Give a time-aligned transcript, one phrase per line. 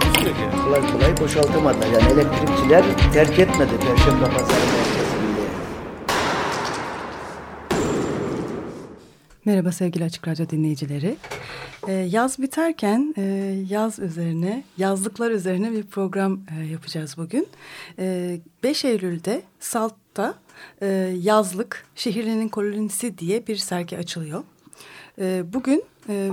[0.00, 0.42] Takusuyor ki.
[0.64, 1.86] Kolay kolay boşaltamadılar.
[1.86, 4.60] Yani elektrikçiler terk etmedi Perşembe Pazarı.
[9.44, 11.16] Merhaba sevgili Açık Radyo dinleyicileri.
[11.88, 13.22] Ee, yaz biterken e,
[13.70, 17.48] yaz üzerine, yazlıklar üzerine bir program e, yapacağız bugün.
[17.98, 20.34] E, 5 Eylül'de Salt'ta
[20.82, 20.86] e,
[21.20, 24.42] yazlık şehirlinin kolonisi diye bir sergi açılıyor.
[25.18, 26.30] E, bugün e,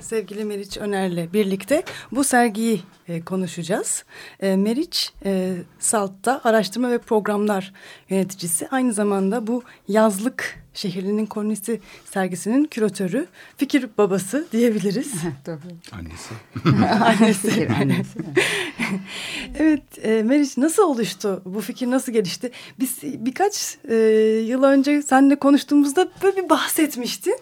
[0.00, 4.04] sevgili Meriç Öner'le birlikte bu sergiyi e, konuşacağız.
[4.40, 7.72] E, Meriç e, Salt'ta araştırma ve programlar
[8.10, 8.68] yöneticisi.
[8.68, 15.12] Aynı zamanda bu yazlık şehirlinin kolonisi sergisinin küratörü, fikir babası diyebiliriz.
[15.44, 15.60] Tabii.
[15.92, 16.34] Annesi.
[17.04, 17.50] Annesi.
[17.50, 18.18] Fikir annesi.
[19.58, 21.42] Evet e, Meriç nasıl oluştu?
[21.44, 22.50] Bu fikir nasıl gelişti?
[22.78, 23.94] Biz birkaç e,
[24.46, 27.38] yıl önce seninle konuştuğumuzda böyle bir bahsetmiştin.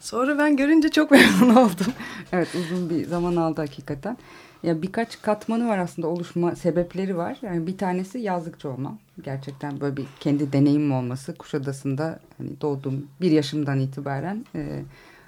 [0.00, 1.92] Sonra ben görünce çok memnun oldum.
[2.32, 4.16] evet uzun bir zaman aldı hakikaten.
[4.62, 7.38] Ya birkaç katmanı var aslında oluşma sebepleri var.
[7.42, 8.98] Yani bir tanesi yazlıkçı olmam.
[9.22, 11.34] Gerçekten böyle bir kendi deneyimim olması.
[11.34, 14.82] Kuşadası'nda hani doğduğum bir yaşımdan itibaren e,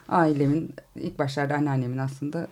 [0.09, 2.49] ailemin ilk başlarda anneannemin aslında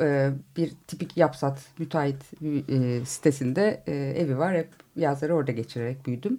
[0.00, 2.24] e, bir tipik yapsat müteahhit
[2.68, 4.56] e, sitesinde e, evi var.
[4.56, 6.38] Hep yazları orada geçirerek büyüdüm.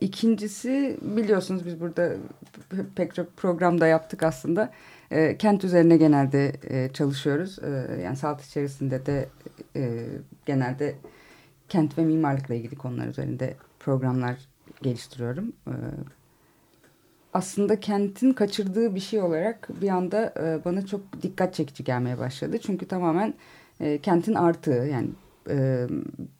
[0.00, 2.12] İkincisi biliyorsunuz biz burada
[2.96, 4.72] pek çok programda yaptık aslında.
[5.10, 7.58] E, kent üzerine genelde e, çalışıyoruz.
[7.58, 9.28] E, yani salt içerisinde de
[9.76, 10.06] e,
[10.46, 10.94] genelde
[11.68, 14.36] kent ve mimarlıkla ilgili konular üzerinde programlar
[14.82, 15.52] geliştiriyorum.
[15.66, 15.74] E,
[17.34, 22.58] aslında kentin kaçırdığı bir şey olarak bir anda e, bana çok dikkat çekici gelmeye başladı.
[22.58, 23.34] Çünkü tamamen
[23.80, 25.08] e, kentin artığı yani
[25.50, 25.86] e,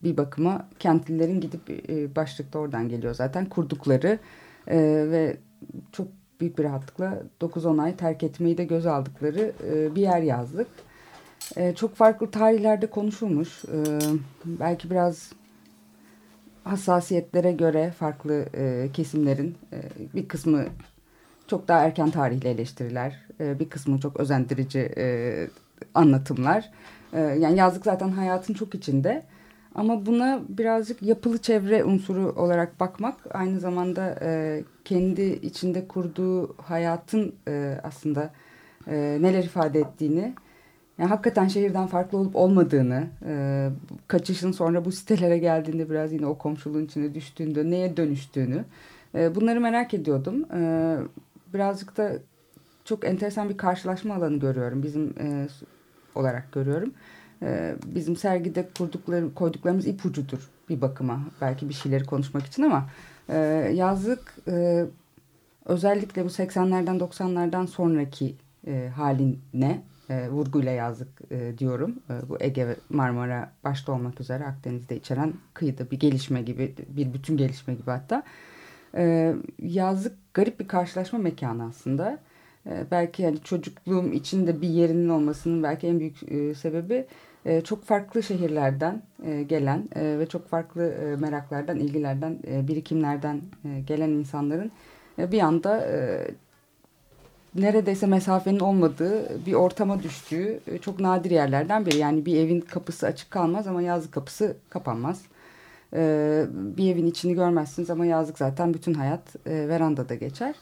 [0.02, 4.18] bir bakıma kentlilerin gidip e, başlıkta oradan geliyor zaten kurdukları
[4.66, 4.78] e,
[5.10, 5.36] ve
[5.92, 6.08] çok
[6.40, 10.68] büyük bir rahatlıkla 9-10 ay terk etmeyi de göz aldıkları e, bir yer yazdık.
[11.56, 13.64] E, çok farklı tarihlerde konuşulmuş.
[13.64, 13.78] E,
[14.44, 15.32] belki biraz
[16.64, 19.78] hassasiyetlere göre farklı e, kesimlerin e,
[20.14, 20.64] bir kısmı
[21.46, 23.20] çok daha erken tarihle eleştiriler.
[23.40, 25.48] E, bir kısmı çok özendirici e,
[25.94, 26.70] anlatımlar.
[27.12, 29.22] E, yani yazlık zaten hayatın çok içinde.
[29.74, 37.34] Ama buna birazcık yapılı çevre unsuru olarak bakmak aynı zamanda e, kendi içinde kurduğu hayatın
[37.48, 38.30] e, aslında
[38.86, 40.34] e, neler ifade ettiğini,
[40.98, 43.68] yani hakikaten şehirden farklı olup olmadığını, e,
[44.08, 48.64] kaçışın sonra bu sitelere geldiğinde biraz yine o komşuluğun içine düştüğünde neye dönüştüğünü
[49.14, 50.44] e, bunları merak ediyordum.
[50.54, 50.96] E,
[51.54, 52.12] birazcık da
[52.84, 55.46] çok enteresan bir karşılaşma alanı görüyorum bizim e,
[56.14, 56.92] olarak görüyorum.
[57.42, 61.20] E, bizim sergide kurdukları, koyduklarımız ipucudur bir bakıma.
[61.40, 62.90] Belki bir şeyleri konuşmak için ama
[63.28, 63.36] e,
[63.74, 64.84] yazlık e,
[65.64, 68.34] özellikle bu 80'lerden 90'lardan sonraki
[68.66, 71.94] e, haline e, vurguyla yazdık e, diyorum.
[72.10, 77.14] E, bu Ege ve Marmara başta olmak üzere Akdeniz'de içeren kıyıda bir gelişme gibi, bir
[77.14, 78.22] bütün gelişme gibi hatta.
[78.94, 82.18] E, yazlık garip bir karşılaşma mekanı aslında.
[82.66, 87.06] E, belki yani çocukluğum içinde bir yerinin olmasının belki en büyük e, sebebi
[87.44, 93.40] e, çok farklı şehirlerden e, gelen ve çok farklı meraklardan, ilgilerden, birikimlerden
[93.86, 94.70] gelen insanların
[95.18, 95.86] bir anda
[97.54, 101.96] neredeyse mesafenin olmadığı bir ortama düştüğü çok nadir yerlerden biri.
[101.96, 105.22] Yani bir evin kapısı açık kalmaz ama yazlık kapısı kapanmaz.
[106.76, 110.54] Bir evin içini görmezsiniz ama yazlık zaten bütün hayat verandada geçer.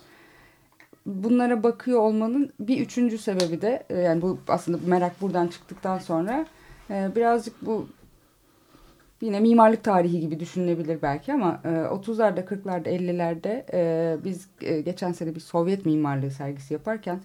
[1.08, 6.46] Bunlara bakıyor olmanın bir üçüncü sebebi de e, yani bu aslında merak buradan çıktıktan sonra
[6.90, 7.88] e, birazcık bu
[9.20, 15.12] yine mimarlık tarihi gibi düşünülebilir belki ama e, 30'larda 40'larda 50'lerde e, biz e, geçen
[15.12, 17.20] sene bir Sovyet mimarlığı sergisi yaparken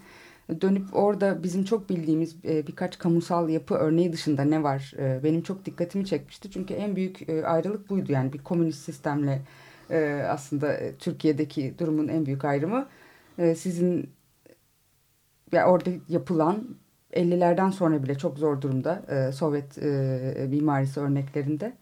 [0.62, 5.42] dönüp orada bizim çok bildiğimiz e, birkaç kamusal yapı örneği dışında ne var e, benim
[5.42, 6.52] çok dikkatimi çekmişti.
[6.52, 9.42] Çünkü en büyük e, ayrılık buydu yani bir komünist sistemle
[9.92, 12.88] e, aslında e, Türkiye'deki durumun en büyük ayrımı
[13.38, 14.10] e, sizin
[15.52, 16.64] ya orada yapılan
[17.14, 21.74] 50'lerden sonra bile çok zor durumda e, Sovyet e, mimarisi örneklerinde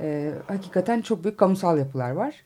[0.00, 2.44] e, hakikaten çok büyük kamusal yapılar var.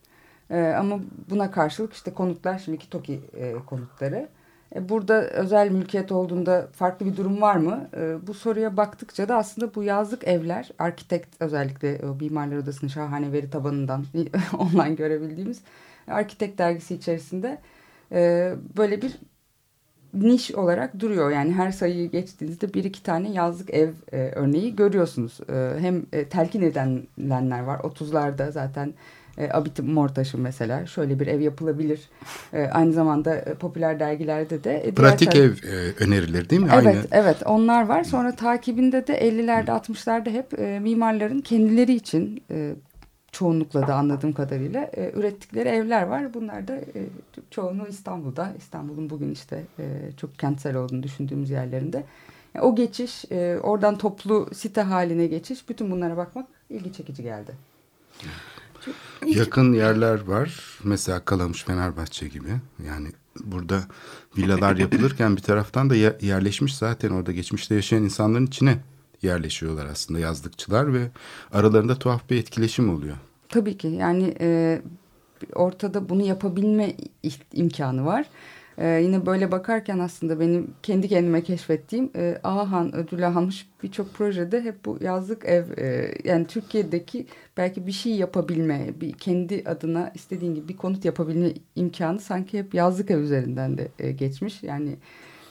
[0.51, 1.01] E, ama
[1.31, 4.29] buna karşılık işte konutlar şimdiki TOKİ e, konutları
[4.75, 7.89] E, burada özel mülkiyet olduğunda farklı bir durum var mı?
[7.97, 13.33] E, bu soruya baktıkça da aslında bu yazlık evler, arkitekt özellikle o Mimarlar Odası'nın şahane
[13.33, 14.05] veri tabanından
[14.59, 15.63] online görebildiğimiz
[16.09, 17.59] Arkitekt dergisi içerisinde
[18.13, 19.19] e, böyle bir
[20.15, 21.31] niş olarak duruyor.
[21.31, 25.41] Yani her sayıyı geçtiğinizde bir iki tane yazlık ev e, örneği görüyorsunuz.
[25.51, 27.79] E, hem e, telkin edilenler var.
[27.79, 28.95] 30'larda zaten
[29.39, 32.01] e, Abit Mortaş'ın mesela şöyle bir ev yapılabilir.
[32.53, 34.77] E, aynı zamanda e, popüler dergilerde de.
[34.77, 36.71] E, Pratik ev e, önerileri değil mi?
[36.73, 37.01] Evet, aynı.
[37.11, 38.05] evet onlar var.
[38.05, 42.75] Sonra takibinde de 50'lerde 60'larda hep e, mimarların kendileri için e,
[43.33, 46.35] çoğunlukla da anladığım kadarıyla e, ürettikleri evler var.
[46.35, 47.07] Bunlar da e,
[47.51, 48.53] çoğunu İstanbul'da.
[48.59, 49.85] İstanbul'un bugün işte e,
[50.17, 52.05] çok kentsel olduğunu düşündüğümüz yerlerinde.
[52.55, 57.53] Yani o geçiş, e, oradan toplu site haline geçiş, bütün bunlara bakmak ilgi çekici geldi.
[59.27, 60.79] Yakın yerler var.
[60.85, 62.49] Mesela Kalamış Fenerbahçe gibi.
[62.87, 63.09] Yani
[63.45, 63.81] burada
[64.37, 68.79] villalar yapılırken bir taraftan da yerleşmiş zaten orada geçmişte yaşayan insanların içine
[69.23, 71.09] yerleşiyorlar aslında yazlıkçılar ve
[71.53, 73.17] aralarında tuhaf bir etkileşim oluyor.
[73.49, 74.81] Tabii ki yani e,
[75.55, 76.95] ortada bunu yapabilme
[77.53, 78.27] imkanı var.
[78.81, 84.61] Ee, yine böyle bakarken aslında benim kendi kendime keşfettiğim e, Ahan ödül almış birçok projede
[84.61, 87.27] hep bu yazlık ev e, yani Türkiye'deki
[87.57, 92.75] belki bir şey yapabilme, bir kendi adına istediğin gibi bir konut yapabilme imkanı sanki hep
[92.75, 94.63] yazlık ev üzerinden de e, geçmiş.
[94.63, 94.97] Yani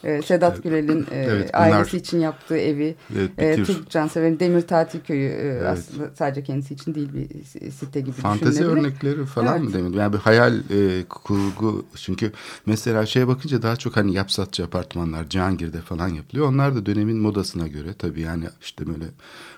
[0.04, 4.60] e, Sedat Gürel'in e, evet, bunlar, ailesi için yaptığı evi, evet, e, Türk Cansever'in Demir
[4.60, 5.66] Tatil Köyü e, evet.
[5.66, 9.68] aslında sadece kendisi için değil bir site gibi Fantezi örnekleri falan evet.
[9.68, 9.98] mı demedim?
[9.98, 12.32] Yani bir hayal e, kurgu çünkü
[12.66, 16.48] mesela şeye bakınca daha çok hani yapsatçı apartmanlar Cihangir'de falan yapılıyor.
[16.48, 19.04] Onlar da dönemin modasına göre tabii yani işte böyle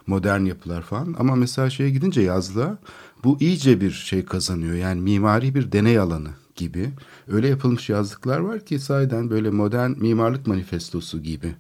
[0.07, 2.79] modern yapılar falan ama mesela şeye gidince yazlığa
[3.25, 4.75] bu iyice bir şey kazanıyor.
[4.75, 6.29] Yani mimari bir deney alanı
[6.61, 6.91] gibi
[7.29, 11.55] öyle yapılmış yazlıklar var ki sahiden böyle modern mimarlık manifestosu gibi.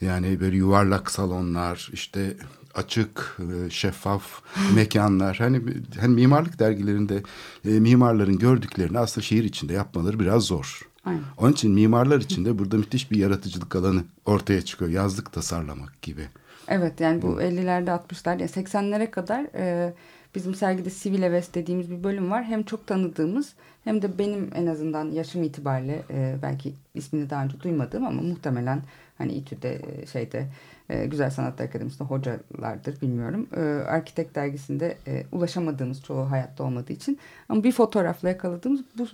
[0.00, 2.36] Yani böyle yuvarlak salonlar işte
[2.74, 4.42] açık, e, şeffaf
[4.74, 5.36] mekanlar.
[5.36, 5.62] Hani
[6.00, 7.22] hani mimarlık dergilerinde
[7.64, 10.88] e, mimarların gördüklerini aslında şehir içinde yapmaları biraz zor.
[11.04, 11.22] Aynen.
[11.38, 14.90] Onun için mimarlar için de burada müthiş bir yaratıcılık alanı ortaya çıkıyor.
[14.90, 16.28] Yazlık tasarlamak gibi.
[16.68, 19.94] Evet yani bu 50'lerde 60'larda 80'lere kadar e,
[20.34, 22.44] bizim sergide Sivil Eves dediğimiz bir bölüm var.
[22.44, 23.52] Hem çok tanıdığımız
[23.84, 28.82] hem de benim en azından yaşım itibariyle e, belki ismini daha önce duymadığım ama muhtemelen
[29.18, 30.46] hani İTÜ'de e, şeyde
[30.88, 33.48] e, Güzel Sanatlar Akademisi'nde hocalardır bilmiyorum.
[33.56, 37.18] E, Arkitek dergisinde e, ulaşamadığımız çoğu hayatta olmadığı için
[37.48, 39.06] ama bir fotoğrafla yakaladığımız bu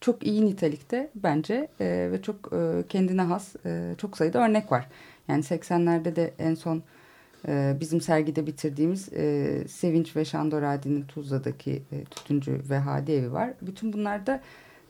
[0.00, 4.86] çok iyi nitelikte bence e, ve çok e, kendine has e, çok sayıda örnek var.
[5.28, 6.82] Yani 80'lerde de en son
[7.48, 13.50] e, bizim sergide bitirdiğimiz e, Sevinç ve Şandoradi'nin Tuzla'daki e, tütüncü ve hadi evi var.
[13.62, 14.40] Bütün bunlarda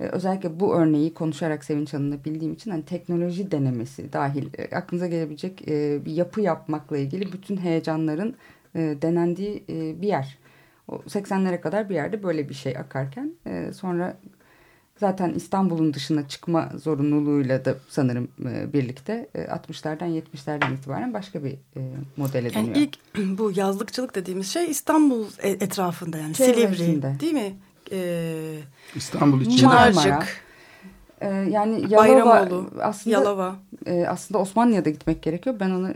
[0.00, 5.06] e, özellikle bu örneği konuşarak Sevinç Hanım'la bildiğim için hani teknoloji denemesi dahil e, aklınıza
[5.06, 8.34] gelebilecek e, bir yapı yapmakla ilgili bütün heyecanların
[8.74, 10.38] e, denendiği e, bir yer.
[10.88, 14.16] O 80'lere kadar bir yerde böyle bir şey akarken e, sonra
[15.00, 21.52] Zaten İstanbul'un dışına çıkma zorunluluğuyla da sanırım e, birlikte e, 60'lardan 70'lerden itibaren başka bir
[21.52, 21.80] e,
[22.16, 22.76] modele dönüyor.
[22.76, 22.98] Yani ilk
[23.38, 27.56] bu yazlıkçılık dediğimiz şey İstanbul e, etrafında yani Silivri değil mi?
[27.92, 28.58] Ee,
[28.94, 29.56] İstanbul için.
[29.56, 30.48] Çınarcık.
[31.50, 33.56] Yani Yalova Bayramoğlu, aslında Yalova.
[33.86, 35.56] E, aslında Osmanlı'ya da gitmek gerekiyor.
[35.60, 35.88] Ben onu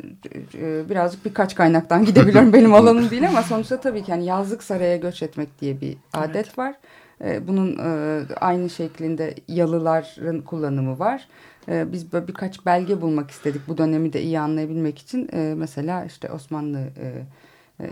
[0.55, 2.53] e, birazcık birkaç kaynaktan gidebiliyorum.
[2.53, 6.37] Benim alanım değil ama sonuçta tabii ki yani yazlık saraya göç etmek diye bir adet
[6.37, 6.59] evet.
[6.59, 6.75] var.
[7.23, 11.29] E, bunun e, aynı şeklinde yalıların kullanımı var.
[11.69, 15.31] E, biz böyle birkaç belge bulmak istedik bu dönemi de iyi anlayabilmek için.
[15.57, 16.89] Mesela işte Osmanlı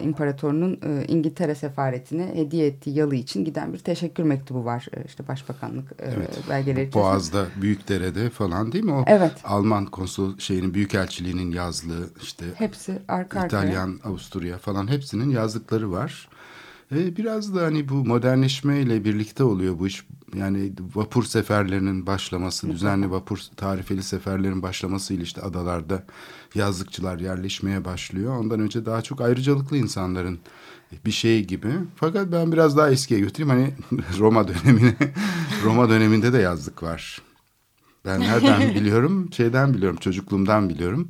[0.03, 4.87] İmparatorunun İngiltere sefaretine hediye ettiği yalı için giden bir teşekkür mektubu var.
[5.07, 6.39] işte Başbakanlık evet.
[6.51, 6.93] belgeleri.
[6.93, 8.93] Boğaz'da, Büyükdere'de falan değil mi?
[8.93, 9.33] O evet.
[9.45, 12.45] Alman konsul şeyinin büyükelçiliğinin yazlığı işte.
[12.55, 13.63] Hepsi arka arkaya.
[13.63, 16.29] İtalyan, Avusturya falan hepsinin yazlıkları var.
[16.93, 20.07] E, biraz da hani bu modernleşmeyle birlikte oluyor bu iş.
[20.35, 26.05] Yani vapur seferlerinin başlaması, düzenli vapur tarifeli seferlerin başlamasıyla işte adalarda
[26.55, 28.37] yazlıkçılar yerleşmeye başlıyor.
[28.37, 30.39] Ondan önce daha çok ayrıcalıklı insanların
[31.05, 31.73] bir şey gibi.
[31.97, 33.51] Fakat ben biraz daha eskiye götüreyim.
[33.51, 33.75] Hani
[34.19, 34.95] Roma dönemine,
[35.65, 37.23] Roma döneminde de yazlık var.
[38.05, 39.29] Ben nereden biliyorum?
[39.33, 41.09] Şeyden biliyorum, çocukluğumdan biliyorum.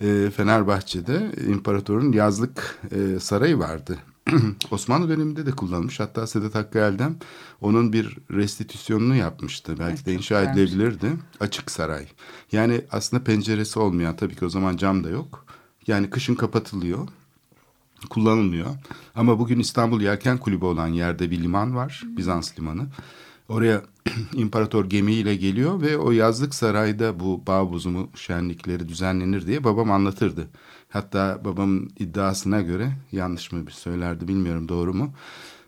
[0.00, 3.98] E, Fenerbahçe'de imparatorun yazlık e, sarayı vardı.
[4.70, 6.00] Osmanlı döneminde de kullanılmış.
[6.00, 7.16] Hatta Sedat Hakkı Eldem
[7.60, 9.76] onun bir restitüsyonunu yapmıştı.
[9.78, 11.12] Belki evet, de inşa edilebilirdi.
[11.40, 12.06] Açık saray.
[12.52, 15.46] Yani aslında penceresi olmayan tabii ki o zaman cam da yok.
[15.86, 17.08] Yani kışın kapatılıyor.
[18.10, 18.66] Kullanılmıyor.
[19.14, 22.02] Ama bugün İstanbul Yelken Kulübü olan yerde bir liman var.
[22.04, 22.86] Bizans limanı.
[23.48, 23.82] Oraya
[24.34, 30.48] imparator gemiyle geliyor ve o yazlık sarayda bu bağ bozumu şenlikleri düzenlenir diye babam anlatırdı.
[30.92, 35.14] Hatta babamın iddiasına göre yanlış mı söylerdi bilmiyorum doğru mu.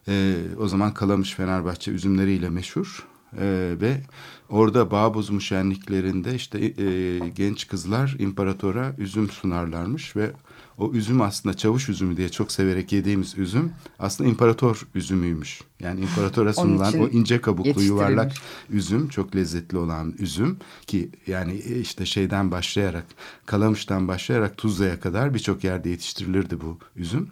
[0.09, 3.07] Ee, o zaman Kalamış Fenerbahçe üzümleriyle meşhur.
[3.38, 4.00] Ee, ve
[4.49, 10.33] orada bağ bozumu şenliklerinde işte e, genç kızlar imparatora üzüm sunarlarmış ve
[10.79, 15.61] o üzüm aslında çavuş üzümü diye çok severek yediğimiz üzüm aslında imparator üzümüymüş.
[15.81, 18.33] Yani imparatora sunulan o ince kabuklu yuvarlak
[18.71, 23.05] üzüm çok lezzetli olan üzüm ki yani işte şeyden başlayarak
[23.47, 27.31] Kalamış'tan başlayarak Tuzla'ya kadar birçok yerde yetiştirilirdi bu üzüm.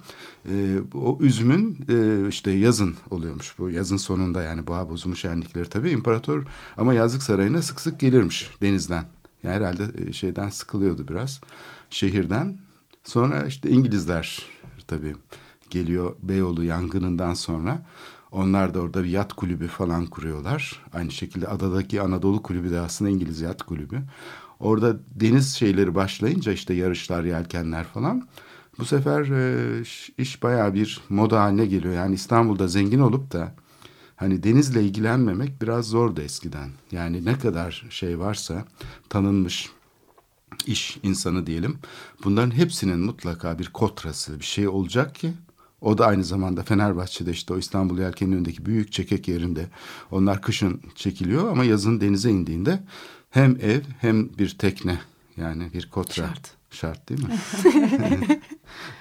[0.49, 5.91] Ee, o üzümün e, işte yazın oluyormuş bu yazın sonunda yani boğa bozumu şenlikleri tabii
[5.91, 6.43] imparator
[6.77, 9.05] ama yazlık sarayına sık sık gelirmiş denizden.
[9.43, 11.41] Yani herhalde e, şeyden sıkılıyordu biraz
[11.91, 12.59] şehirden
[13.05, 14.43] Sonra işte İngilizler
[14.87, 15.15] tabii
[15.71, 17.83] geliyor Beyoğlu yangınından sonra.
[18.33, 20.83] Onlar da orada bir yat kulübü falan kuruyorlar.
[20.93, 24.03] Aynı şekilde adadaki Anadolu kulübü de aslında İngiliz yat kulübü.
[24.61, 28.29] Orada deniz şeyleri başlayınca işte yarışlar, yelkenler falan.
[28.79, 29.83] Bu sefer e,
[30.19, 31.95] iş bayağı bir moda haline geliyor.
[31.95, 33.55] Yani İstanbul'da zengin olup da
[34.23, 36.71] hani denizle ilgilenmemek biraz zordu eskiden.
[36.93, 38.65] Yani ne kadar şey varsa
[39.09, 39.71] tanınmış
[40.67, 41.79] iş insanı diyelim.
[42.25, 45.33] Bunların hepsinin mutlaka bir kotrası bir şey olacak ki
[45.81, 49.69] o da aynı zamanda Fenerbahçe'de işte o İstanbul Yelken'in önündeki büyük çekek yerinde
[50.11, 52.83] onlar kışın çekiliyor ama yazın denize indiğinde
[53.31, 55.01] hem ev hem bir tekne
[55.37, 57.35] yani bir kotra şart, şart değil mi?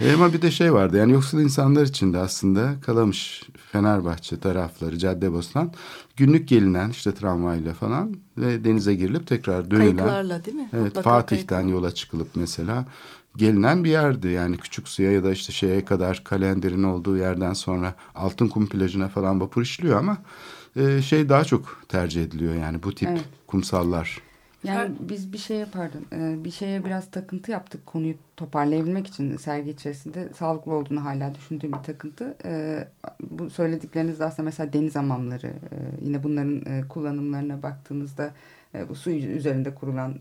[0.01, 4.97] e ama bir de şey vardı yani yoksul insanlar için de aslında Kalamış, Fenerbahçe tarafları,
[4.97, 5.73] Caddebostan
[6.15, 9.97] günlük gelinen işte tramvayla falan ve denize girilip tekrar dönülen.
[9.97, 10.69] Kayıklarla değil mi?
[10.73, 11.73] Evet Mutlaka Fatih'ten kayıklar.
[11.73, 12.85] yola çıkılıp mesela
[13.37, 14.27] gelinen bir yerdi.
[14.27, 19.07] Yani küçük suya ya da işte şeye kadar kalenderin olduğu yerden sonra altın kum plajına
[19.07, 20.17] falan vapur işliyor ama
[20.75, 23.23] e, şey daha çok tercih ediliyor yani bu tip evet.
[23.47, 24.30] kumsallar.
[24.63, 26.01] Yani biz bir şeye pardon
[26.43, 31.77] bir şeye biraz takıntı yaptık konuyu toparlayabilmek için sergi içerisinde sağlıklı olduğunu hala düşündüğüm bir
[31.77, 32.37] takıntı.
[33.19, 35.53] Bu söyledikleriniz aslında mesela deniz hamamları
[36.01, 38.33] yine bunların kullanımlarına baktığınızda
[38.89, 40.15] bu su üzerinde kurulan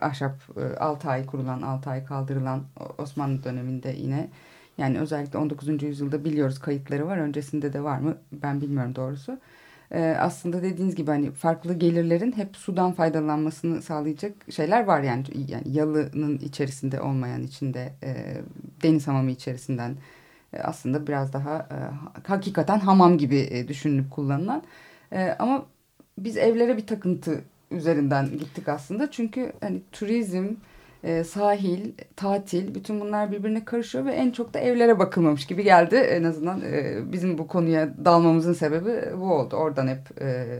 [0.00, 0.34] ahşap
[0.78, 2.62] 6 ay kurulan 6 ay kaldırılan
[2.98, 4.30] Osmanlı döneminde yine
[4.78, 5.82] yani özellikle 19.
[5.82, 9.38] yüzyılda biliyoruz kayıtları var öncesinde de var mı ben bilmiyorum doğrusu
[9.94, 15.02] e, aslında dediğiniz gibi hani farklı gelirlerin hep sudan faydalanmasını sağlayacak şeyler var.
[15.02, 18.36] Yani, yani yalının içerisinde olmayan içinde e,
[18.82, 19.96] deniz hamamı içerisinden
[20.52, 21.78] e, aslında biraz daha e,
[22.28, 24.62] hakikaten hamam gibi e, düşünülüp kullanılan.
[25.12, 25.66] E, ama
[26.18, 29.10] biz evlere bir takıntı üzerinden gittik aslında.
[29.10, 30.46] Çünkü hani turizm
[31.04, 35.96] e, sahil, tatil bütün bunlar birbirine karışıyor ve en çok da evlere bakılmamış gibi geldi.
[35.96, 39.56] En azından e, bizim bu konuya dalmamızın sebebi bu oldu.
[39.56, 40.58] Oradan hep e,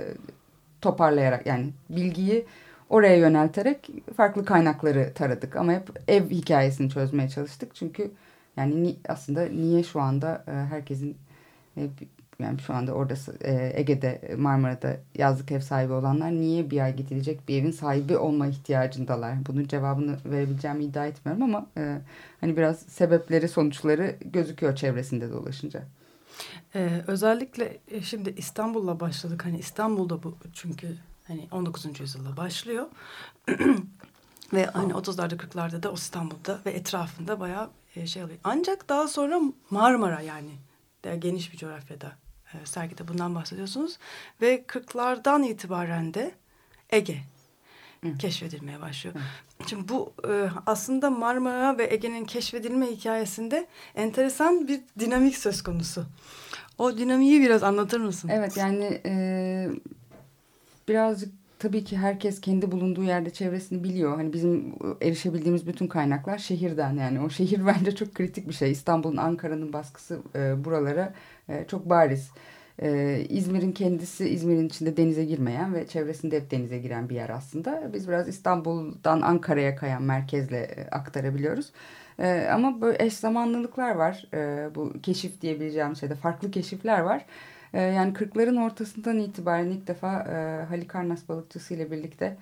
[0.81, 2.47] toparlayarak yani bilgiyi
[2.91, 5.57] oraya yönelterek farklı kaynakları taradık.
[5.57, 7.75] Ama hep ev hikayesini çözmeye çalıştık.
[7.75, 8.11] Çünkü
[8.57, 11.17] yani ni, aslında niye şu anda e, herkesin
[12.43, 17.49] yani şu anda orada e, Ege'de Marmara'da yazlık ev sahibi olanlar niye bir ay gidilecek
[17.49, 19.47] bir evin sahibi olma ihtiyacındalar?
[19.47, 21.99] Bunun cevabını verebileceğimi iddia etmiyorum ama e,
[22.41, 25.83] hani biraz sebepleri sonuçları gözüküyor çevresinde dolaşınca.
[26.75, 29.45] Ee, özellikle e, şimdi İstanbul'la başladık.
[29.45, 30.97] Hani İstanbul'da bu çünkü
[31.29, 32.01] hani 19.
[32.01, 32.87] yüzyılda başlıyor.
[34.53, 38.39] ve hani 30'larda 40'larda da o İstanbul'da ve etrafında bayağı e, şey oluyor.
[38.45, 40.51] Ancak daha sonra Marmara yani
[41.19, 42.13] geniş bir coğrafyada
[42.55, 43.99] e, sergide bundan bahsediyorsunuz.
[44.41, 46.35] Ve 40'lardan itibaren de
[46.91, 47.19] Ege
[48.05, 48.19] Hı.
[48.19, 49.15] keşfedilmeye başlıyor.
[49.15, 49.69] Hı.
[49.69, 56.07] Şimdi bu e, aslında Marmara ve Ege'nin keşfedilme hikayesinde enteresan bir dinamik söz konusu.
[56.79, 58.31] O dinamiği biraz anlatır mısın?
[58.33, 59.69] Evet yani e,
[60.89, 64.17] birazcık tabii ki herkes kendi bulunduğu yerde çevresini biliyor.
[64.17, 68.71] Hani bizim erişebildiğimiz bütün kaynaklar şehirden yani o şehir bence çok kritik bir şey.
[68.73, 71.15] İstanbul'un, Ankara'nın baskısı e, buralara
[71.51, 72.31] e, çok bariz.
[72.83, 77.91] E, İzmir'in kendisi İzmir'in içinde denize girmeyen ve çevresinde hep denize giren bir yer aslında.
[77.93, 81.73] Biz biraz İstanbul'dan Ankara'ya kayan merkezle e, aktarabiliyoruz.
[82.19, 84.27] E, ama böyle eş zamanlılıklar var.
[84.35, 87.27] E, bu keşif diyebileceğim şeyde farklı keşifler var.
[87.75, 92.37] E, yani 40'ların ortasından itibaren ilk defa e, Halikarnas balıkçısı ile birlikte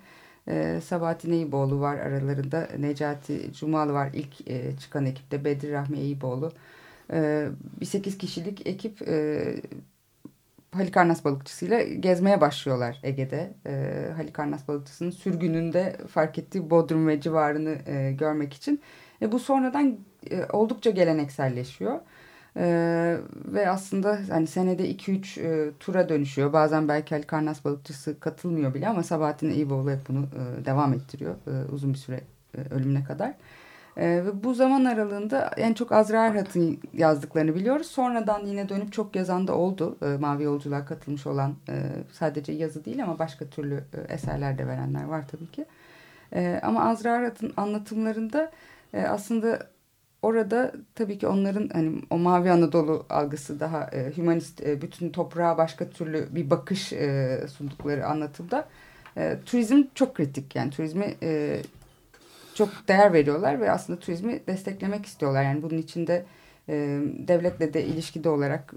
[0.47, 2.67] e, Sabahattin Eyüboğlu var aralarında.
[2.79, 5.45] Necati Cumalı var ilk e, çıkan ekipte.
[5.45, 6.51] Bedri Rahmi Eyüboğlu.
[7.13, 7.47] E,
[7.81, 9.55] bir sekiz kişilik ekip e,
[10.71, 13.53] Halikarnas balıkçısıyla gezmeye başlıyorlar Ege'de.
[13.65, 18.81] E, Halikarnas balıkçısının sürgününde fark ettiği Bodrum ve civarını e, görmek için.
[19.21, 19.97] E, bu sonradan
[20.31, 21.99] e, oldukça gelenekselleşiyor.
[22.57, 26.53] Ee, ve aslında hani senede 2-3 e, tura dönüşüyor.
[26.53, 31.71] Bazen belki Halikarnas balıkçısı katılmıyor bile ama Sabahattin Eyüboğlu hep bunu e, devam ettiriyor e,
[31.71, 32.21] uzun bir süre
[32.57, 33.29] e, ölümüne kadar.
[33.29, 33.35] E,
[33.97, 37.87] ve bu zaman aralığında en çok Azra Erhat'ın yazdıklarını biliyoruz.
[37.87, 39.97] Sonradan yine dönüp çok yazan da oldu.
[40.01, 41.73] E, Mavi Yolculuğa katılmış olan e,
[42.11, 45.65] sadece yazı değil ama başka türlü e, eserler de verenler var tabii ki.
[46.33, 48.51] E, ama Azra Erhat'ın anlatımlarında
[48.93, 49.59] e, aslında
[50.21, 55.57] orada tabii ki onların hani o mavi Anadolu algısı daha e, humanist e, bütün toprağa
[55.57, 58.67] başka türlü bir bakış e, sundukları anlatımda
[59.17, 61.61] e, turizm çok kritik yani turizmi e,
[62.59, 66.25] çok değer veriyorlar ve aslında turizmi desteklemek istiyorlar yani bunun içinde
[66.69, 66.73] e,
[67.27, 68.73] devletle de ilişkide olarak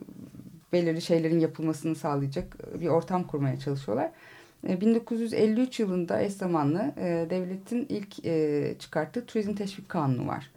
[0.73, 4.11] belirli şeylerin yapılmasını sağlayacak bir ortam kurmaya çalışıyorlar.
[4.65, 10.51] 1953 e, yılında eş zamanlı e, devletin ilk e, çıkarttığı turizm teşvik kanunu var.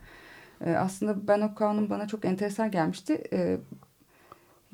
[0.65, 3.24] E, aslında ben o kanun bana çok enteresan gelmişti.
[3.34, 3.58] E,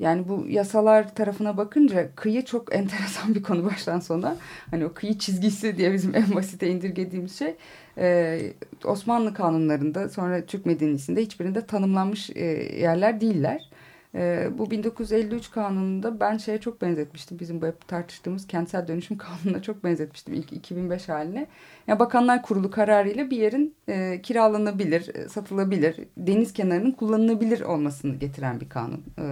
[0.02, 4.36] yani bu yasalar tarafına bakınca kıyı çok enteresan bir konu baştan sona.
[4.72, 7.56] Hani o kıyı çizgisi diye bizim en basite indirgediğimiz şey
[7.98, 8.40] e,
[8.84, 12.46] Osmanlı kanunlarında sonra Türk medeniyesinde hiçbirinde tanımlanmış e,
[12.80, 13.70] yerler değiller.
[14.16, 17.40] E, bu 1953 kanununda ben şeye çok benzetmiştim.
[17.40, 21.48] Bizim bu hep tartıştığımız kentsel dönüşüm kanununa çok benzetmiştim ilk 2005 haline.
[21.88, 28.60] Yani Bakanlar Kurulu kararıyla bir yerin e, kiralanabilir, e, satılabilir, deniz kenarının kullanılabilir olmasını getiren
[28.60, 29.04] bir kanun.
[29.20, 29.24] E,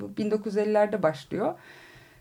[0.00, 1.54] bu 1950'lerde başlıyor.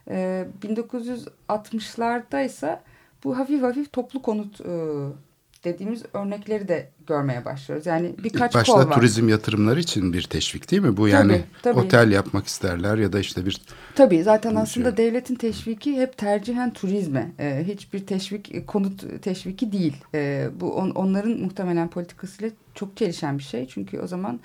[0.09, 2.79] E, 1960'larda ise
[3.23, 4.71] bu hafif hafif toplu konut e,
[5.63, 7.85] dediğimiz örnekleri de görmeye başlıyoruz.
[7.85, 8.95] Yani birkaç İlk başta kol var.
[8.95, 10.97] turizm yatırımları için bir teşvik değil mi?
[10.97, 11.79] Bu yani tabii.
[11.79, 13.61] otel yapmak isterler ya da işte bir...
[13.95, 14.97] Tabii zaten aslında şey.
[14.97, 17.31] devletin teşviki hep tercihen turizme.
[17.39, 19.95] Ee, hiçbir teşvik, konut teşviki değil.
[20.15, 23.67] Ee, bu on, onların muhtemelen politikasıyla çok çelişen bir şey.
[23.67, 24.39] Çünkü o zaman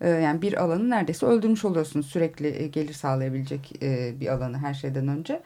[0.00, 2.06] e, yani bir alanı neredeyse öldürmüş oluyorsunuz.
[2.06, 5.42] Sürekli e, gelir sağlayabilecek e, bir alanı her şeyden önce.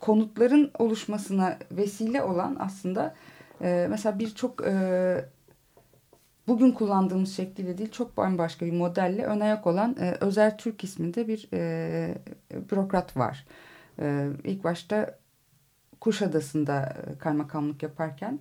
[0.00, 3.14] Konutların oluşmasına vesile olan aslında
[3.62, 5.24] e, mesela birçok e,
[6.48, 11.28] bugün kullandığımız şekliyle değil çok bambaşka bir modelle ön ayak olan e, Özer Türk isminde
[11.28, 12.14] bir e,
[12.70, 13.46] bürokrat var.
[13.98, 15.18] E, ilk başta
[16.00, 18.38] Kuşadası'nda e, kaymakamlık yaparken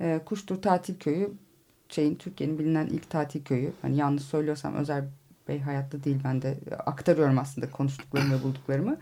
[0.00, 1.32] e, Kuştur Tatil Köyü
[1.88, 3.72] şeyin Türkiye'nin bilinen ilk tatil köyü.
[3.82, 5.04] Hani yanlış söylüyorsam Özer
[5.48, 8.98] Bey hayatta değil ben de aktarıyorum aslında konuştuklarımı ve bulduklarımı.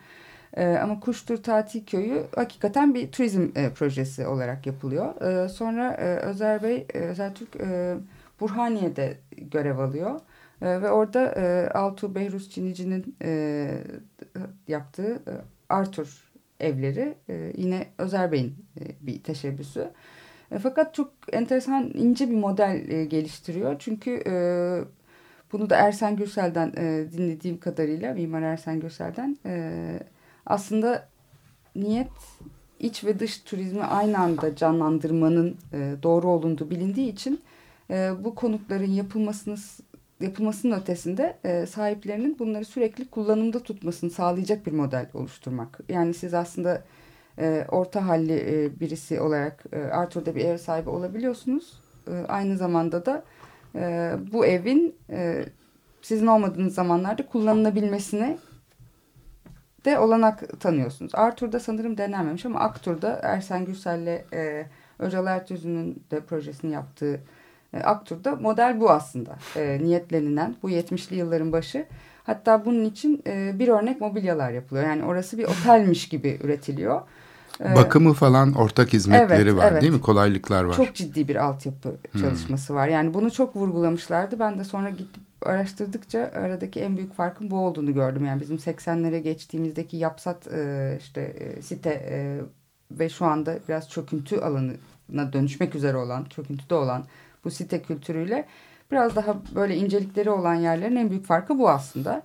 [0.54, 5.20] E, ama Kuştur Tatil Köyü hakikaten bir turizm e, projesi olarak yapılıyor.
[5.22, 7.94] E, sonra e, Özer Bey, e, Özer Türk e,
[8.40, 10.20] Burhaniye'de görev alıyor.
[10.62, 13.16] E, ve orada e, Altuğ Behruz Çinici'nin
[14.68, 15.22] yaptığı
[15.68, 17.14] Arthur evleri
[17.56, 18.54] yine Özer Bey'in
[19.00, 19.90] bir teşebbüsü.
[20.62, 23.76] Fakat çok enteresan ince bir model geliştiriyor.
[23.78, 24.22] Çünkü
[25.52, 26.72] bunu da Ersen Gürsel'den
[27.12, 29.36] dinlediğim kadarıyla, Mimar Ersen Gürsel'den
[30.46, 31.08] aslında
[31.76, 32.08] niyet
[32.80, 37.40] iç ve dış turizmi aynı anda canlandırmanın e, doğru olduğunu bilindiği için
[37.90, 39.56] e, bu konutların yapılmasını
[40.20, 45.80] yapılmasının ötesinde e, sahiplerinin bunları sürekli kullanımda tutmasını sağlayacak bir model oluşturmak.
[45.88, 46.84] Yani siz aslında
[47.38, 51.80] e, orta halli e, birisi olarak e, Arthur'da bir ev sahibi olabiliyorsunuz.
[52.08, 53.24] E, aynı zamanda da
[53.74, 55.44] e, bu evin e,
[56.02, 58.38] sizin olmadığınız zamanlarda kullanılabilmesine
[59.86, 61.14] de olanak tanıyorsunuz.
[61.14, 64.66] Arthur'da sanırım denenmemiş ama Aktur'da Ersen Gürsel'le e,
[64.98, 67.20] Öcal Ertüz'ün de projesini yaptığı
[67.74, 69.36] e, Aktur'da model bu aslında.
[69.56, 71.86] E, niyetlenilen bu 70'li yılların başı.
[72.24, 74.86] Hatta bunun için e, bir örnek mobilyalar yapılıyor.
[74.86, 77.00] Yani orası bir otelmiş gibi üretiliyor.
[77.60, 79.82] E, Bakımı falan ortak hizmetleri evet, var evet.
[79.82, 80.00] değil mi?
[80.00, 80.74] Kolaylıklar var.
[80.74, 82.76] Çok ciddi bir altyapı çalışması hmm.
[82.76, 82.88] var.
[82.88, 84.38] Yani bunu çok vurgulamışlardı.
[84.38, 88.24] Ben de sonra gittim araştırdıkça aradaki en büyük farkın bu olduğunu gördüm.
[88.24, 92.40] Yani bizim 80'lere geçtiğimizdeki yapsat e, işte e, site e,
[92.90, 97.04] ve şu anda biraz çöküntü alanına dönüşmek üzere olan, çöküntüde olan
[97.44, 98.44] bu site kültürüyle
[98.90, 102.22] biraz daha böyle incelikleri olan yerlerin en büyük farkı bu aslında.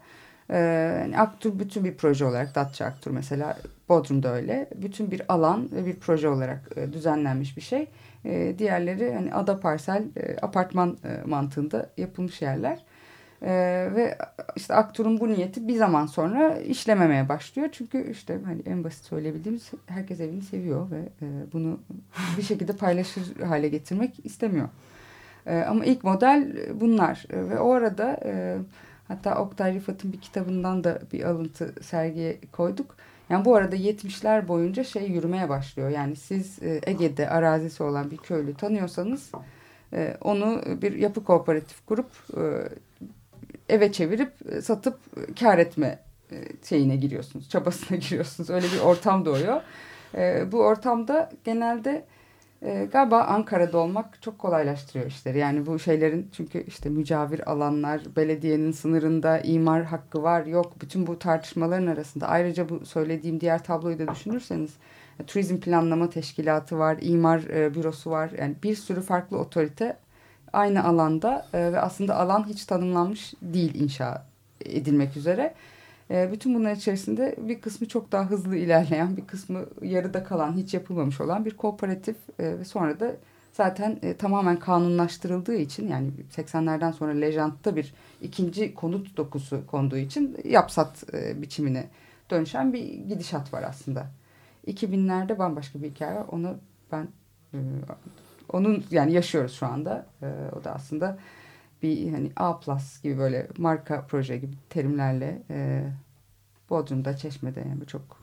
[0.50, 3.58] Yani Aktur bütün bir proje olarak Datça Aktur mesela
[3.89, 4.69] Bodrum'da öyle.
[4.76, 7.88] Bütün bir alan ve bir proje olarak düzenlenmiş bir şey.
[8.58, 10.04] Diğerleri hani ada parsel
[10.41, 12.86] apartman e, mantığında yapılmış yerler.
[13.43, 14.17] Ee, ve
[14.56, 17.69] işte Aktur'un bu niyeti bir zaman sonra işlememeye başlıyor.
[17.71, 21.80] Çünkü işte hani en basit söyleyebildiğimiz herkes evini seviyor ve e, bunu
[22.38, 24.69] bir şekilde paylaşır hale getirmek istemiyor.
[25.45, 28.58] E, ama ilk model bunlar e, ve o arada e,
[29.08, 32.95] hatta Oktay Rıfat'ın bir kitabından da bir alıntı sergiye koyduk.
[33.30, 35.89] Yani bu arada 70'ler boyunca şey yürümeye başlıyor.
[35.89, 39.32] Yani siz e, Ege'de arazisi olan bir köylü tanıyorsanız
[39.93, 42.41] e, onu bir yapı kooperatif kurup e,
[43.71, 45.99] eve çevirip e, satıp e, kar etme
[46.31, 46.36] e,
[46.69, 48.49] şeyine giriyorsunuz, çabasına giriyorsunuz.
[48.49, 49.62] Öyle bir ortam doğuyor.
[50.51, 52.05] Bu ortamda genelde
[52.91, 55.38] galiba Ankara'da olmak çok kolaylaştırıyor işleri.
[55.38, 60.81] Yani bu şeylerin çünkü işte mücavir alanlar, belediyenin sınırında imar hakkı var yok.
[60.81, 64.71] Bütün bu tartışmaların arasında ayrıca bu söylediğim diğer tabloyu da düşünürseniz
[65.27, 68.31] turizm planlama teşkilatı var, imar bürosu var.
[68.39, 69.97] Yani bir sürü farklı otorite
[70.53, 74.25] aynı alanda e, ve aslında alan hiç tanımlanmış değil inşa
[74.65, 75.53] edilmek üzere.
[76.11, 80.73] E, bütün bunlar içerisinde bir kısmı çok daha hızlı ilerleyen, bir kısmı yarıda kalan, hiç
[80.73, 83.15] yapılmamış olan bir kooperatif e, ve sonra da
[83.53, 90.37] zaten e, tamamen kanunlaştırıldığı için yani 80'lerden sonra Lejant'ta bir ikinci konut dokusu konduğu için
[90.43, 91.89] yapsat e, biçimine
[92.29, 94.07] dönüşen bir gidişat var aslında.
[94.67, 96.25] 2000'lerde bambaşka bir hikaye var.
[96.31, 96.57] Onu
[96.91, 97.07] ben
[97.53, 97.57] e,
[98.53, 100.05] onun yani yaşıyoruz şu anda.
[100.21, 100.27] E,
[100.59, 101.17] o da aslında
[101.83, 105.83] bir hani A plus gibi böyle marka proje gibi terimlerle e,
[106.69, 108.21] Bodrum'da, Çeşme'de yani çok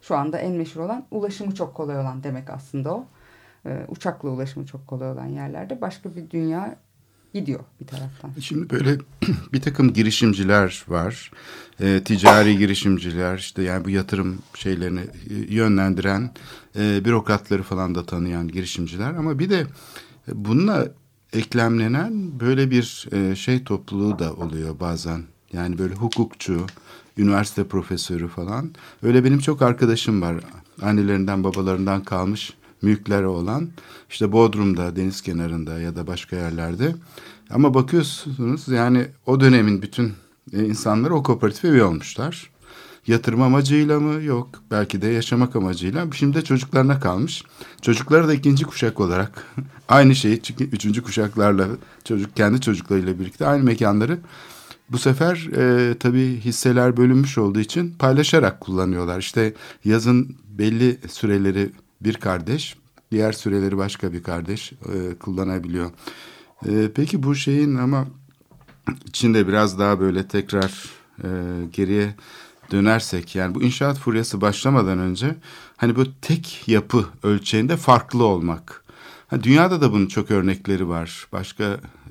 [0.00, 3.06] şu anda en meşhur olan ulaşımı çok kolay olan demek aslında o.
[3.66, 6.76] E, uçakla ulaşımı çok kolay olan yerlerde başka bir dünya
[7.34, 8.30] gidiyor bir taraftan.
[8.40, 8.98] Şimdi böyle
[9.52, 11.30] bir takım girişimciler var.
[11.80, 16.30] E, ticari girişimciler işte yani bu yatırım şeylerini e, yönlendiren
[16.78, 19.66] e, bürokratları falan da tanıyan girişimciler ama bir de
[20.28, 20.88] bununla
[21.32, 25.22] eklemlenen böyle bir e, şey topluluğu da oluyor bazen.
[25.52, 26.66] Yani böyle hukukçu,
[27.18, 28.70] üniversite profesörü falan.
[29.02, 30.36] Öyle benim çok arkadaşım var.
[30.82, 33.68] Annelerinden babalarından kalmış mülkleri olan
[34.10, 36.94] işte Bodrum'da, deniz kenarında ya da başka yerlerde.
[37.50, 40.12] Ama bakıyorsunuz yani o dönemin bütün
[40.52, 42.52] e, insanları o kooperatife üye olmuşlar.
[43.06, 44.22] Yatırım amacıyla mı?
[44.22, 44.48] Yok.
[44.70, 46.06] Belki de yaşamak amacıyla.
[46.12, 47.42] Şimdi de çocuklarına kalmış.
[47.82, 49.46] Çocukları da ikinci kuşak olarak
[49.88, 51.68] aynı şeyi üçüncü kuşaklarla
[52.04, 54.18] çocuk kendi çocuklarıyla birlikte aynı mekanları
[54.92, 59.18] bu sefer e, tabii hisseler bölünmüş olduğu için paylaşarak kullanıyorlar.
[59.18, 61.70] İşte yazın belli süreleri
[62.04, 62.76] bir kardeş,
[63.10, 65.90] diğer süreleri başka bir kardeş e, kullanabiliyor.
[66.68, 68.06] E, peki bu şeyin ama
[69.06, 70.84] içinde biraz daha böyle tekrar
[71.24, 71.28] e,
[71.72, 72.14] geriye
[72.70, 75.36] dönersek yani bu inşaat furyası başlamadan önce
[75.76, 78.84] hani bu tek yapı ölçeğinde farklı olmak.
[79.26, 81.26] Ha, dünyada da bunun çok örnekleri var.
[81.32, 81.64] Başka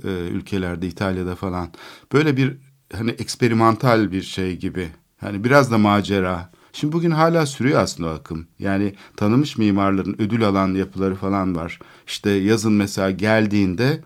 [0.04, 1.69] e, ülkelerde, İtalya'da falan.
[2.13, 2.58] Böyle bir
[2.93, 4.89] hani eksperimental bir şey gibi.
[5.19, 6.51] Hani biraz da macera.
[6.74, 8.48] Şimdi bugün hala sürüyor aslında akım.
[8.60, 11.80] Yani tanımış mimarların ödül alan yapıları falan var.
[12.08, 14.02] İşte yazın mesela geldiğinde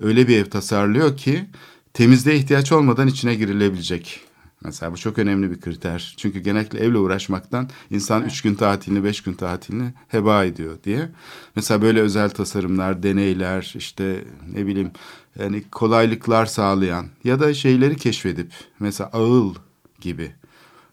[0.00, 1.46] öyle bir ev tasarlıyor ki
[1.92, 4.20] temizliğe ihtiyaç olmadan içine girilebilecek.
[4.64, 6.14] Mesela bu çok önemli bir kriter.
[6.16, 11.08] Çünkü genellikle evle uğraşmaktan insan üç gün tatilini, beş gün tatilini heba ediyor diye.
[11.56, 14.90] Mesela böyle özel tasarımlar, deneyler, işte ne bileyim
[15.38, 19.54] yani kolaylıklar sağlayan ya da şeyleri keşfedip mesela ağıl
[20.00, 20.32] gibi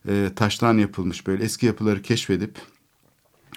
[0.07, 2.59] e, taştan yapılmış böyle eski yapıları keşfedip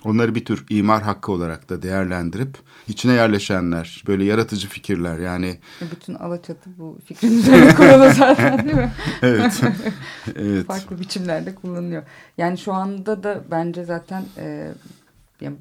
[0.05, 5.59] onları bir tür imar hakkı olarak da değerlendirip içine yerleşenler böyle yaratıcı fikirler yani.
[5.83, 8.93] E, bütün Alaçatı bu fikrin üzerine kurulu zaten değil mi?
[9.23, 9.61] evet.
[10.37, 10.67] evet.
[10.67, 12.03] Farklı biçimlerde kullanılıyor.
[12.39, 14.73] Yani şu anda da bence zaten e,
[15.41, 15.57] yani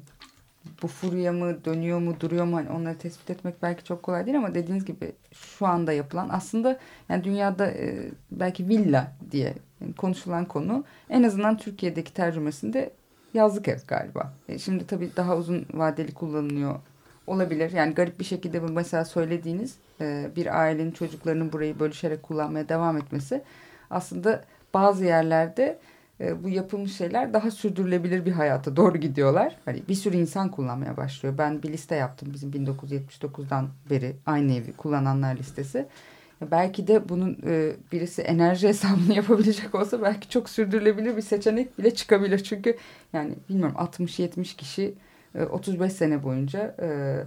[0.82, 4.38] bu furya mı dönüyor mu duruyor mu hani onları tespit etmek belki çok kolay değil
[4.38, 9.54] ama dediğiniz gibi şu anda yapılan aslında yani dünyada e, belki villa diye
[9.96, 12.90] konuşulan konu en azından Türkiye'deki tercümesinde
[13.34, 14.32] yazlık ev galiba.
[14.48, 16.80] E, şimdi tabii daha uzun vadeli kullanılıyor
[17.26, 17.70] olabilir.
[17.70, 22.96] Yani garip bir şekilde bu mesela söylediğiniz e, bir ailenin çocuklarının burayı bölüşerek kullanmaya devam
[22.96, 23.42] etmesi
[23.90, 25.78] aslında bazı yerlerde
[26.20, 29.56] e, bu yapılmış şeyler daha sürdürülebilir bir hayata doğru gidiyorlar.
[29.64, 31.38] Hani bir sürü insan kullanmaya başlıyor.
[31.38, 35.86] Ben bir liste yaptım bizim 1979'dan beri aynı evi kullananlar listesi.
[36.50, 41.94] Belki de bunun e, birisi enerji hesabını yapabilecek olsa belki çok sürdürülebilir bir seçenek bile
[41.94, 42.38] çıkabilir.
[42.38, 42.76] Çünkü
[43.12, 44.94] yani bilmiyorum 60-70 kişi
[45.34, 47.18] e, 35 sene boyunca e,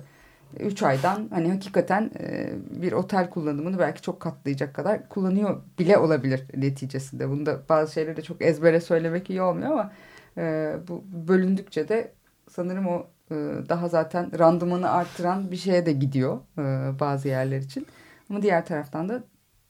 [0.60, 6.43] 3 aydan hani hakikaten e, bir otel kullanımını belki çok katlayacak kadar kullanıyor bile olabilir
[6.55, 7.29] neticesinde.
[7.29, 9.91] Bunda bazı şeyleri de çok ezbere söylemek iyi olmuyor ama
[10.38, 12.12] e, bu bölündükçe de
[12.49, 13.36] sanırım o e,
[13.69, 16.38] daha zaten randımanı arttıran bir şeye de gidiyor
[16.99, 17.88] bazı yerler için.
[18.29, 19.23] Ama diğer taraftan da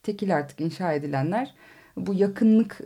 [0.03, 1.55] tekil artık inşa edilenler
[1.97, 2.77] bu yakınlık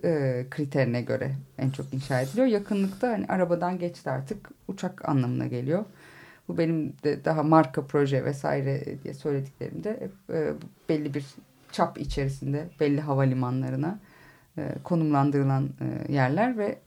[0.51, 2.47] kriterine göre en çok inşa ediliyor.
[2.47, 5.86] Yakınlıkta hani arabadan geçti artık uçak anlamına geliyor.
[6.47, 10.54] Bu benim de daha marka proje vesaire diye söylediklerimde e,
[10.89, 11.25] belli bir
[11.71, 13.99] çap içerisinde belli havalimanlarına
[14.58, 16.77] e, konumlandırılan e, yerler ve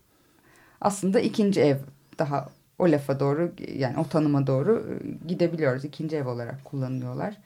[0.80, 1.76] aslında ikinci ev
[2.18, 5.84] daha o lafa doğru yani o tanıma doğru gidebiliyoruz.
[5.84, 7.36] İkinci ev olarak kullanılıyorlar.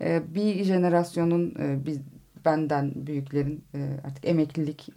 [0.00, 1.54] Bir jenerasyonun
[1.86, 1.98] biz
[2.44, 3.64] benden büyüklerin
[4.06, 4.88] artık emeklilik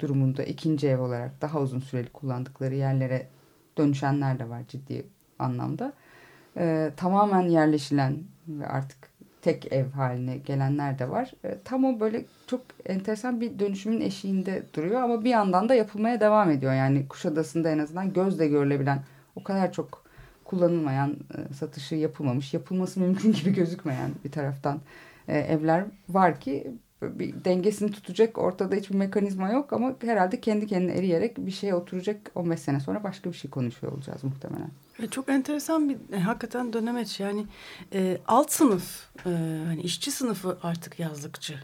[0.00, 3.28] durumunda ikinci ev olarak daha uzun süreli kullandıkları yerlere
[3.78, 5.06] dönüşenler de var ciddi
[5.38, 5.92] anlamda.
[6.56, 8.98] E, tamamen yerleşilen ve artık
[9.42, 11.32] tek ev haline gelenler de var.
[11.44, 16.20] E, tam o böyle çok enteresan bir dönüşümün eşiğinde duruyor ama bir yandan da yapılmaya
[16.20, 16.74] devam ediyor.
[16.74, 19.02] Yani Kuşadası'nda en azından gözle görülebilen
[19.36, 20.04] o kadar çok
[20.44, 24.80] kullanılmayan, e, satışı yapılmamış, yapılması mümkün gibi gözükmeyen bir taraftan
[25.28, 26.72] e, evler var ki
[27.18, 32.30] bir dengesini tutacak ortada hiçbir mekanizma yok ama herhalde kendi kendine eriyerek bir şeye oturacak
[32.34, 34.70] 15 sene sonra başka bir şey konuşuyor olacağız muhtemelen.
[34.98, 37.46] E, çok enteresan bir e, hakikaten dönemeç yani
[37.92, 39.30] e, alt sınıf e,
[39.66, 41.54] hani işçi sınıfı artık yazlıkçı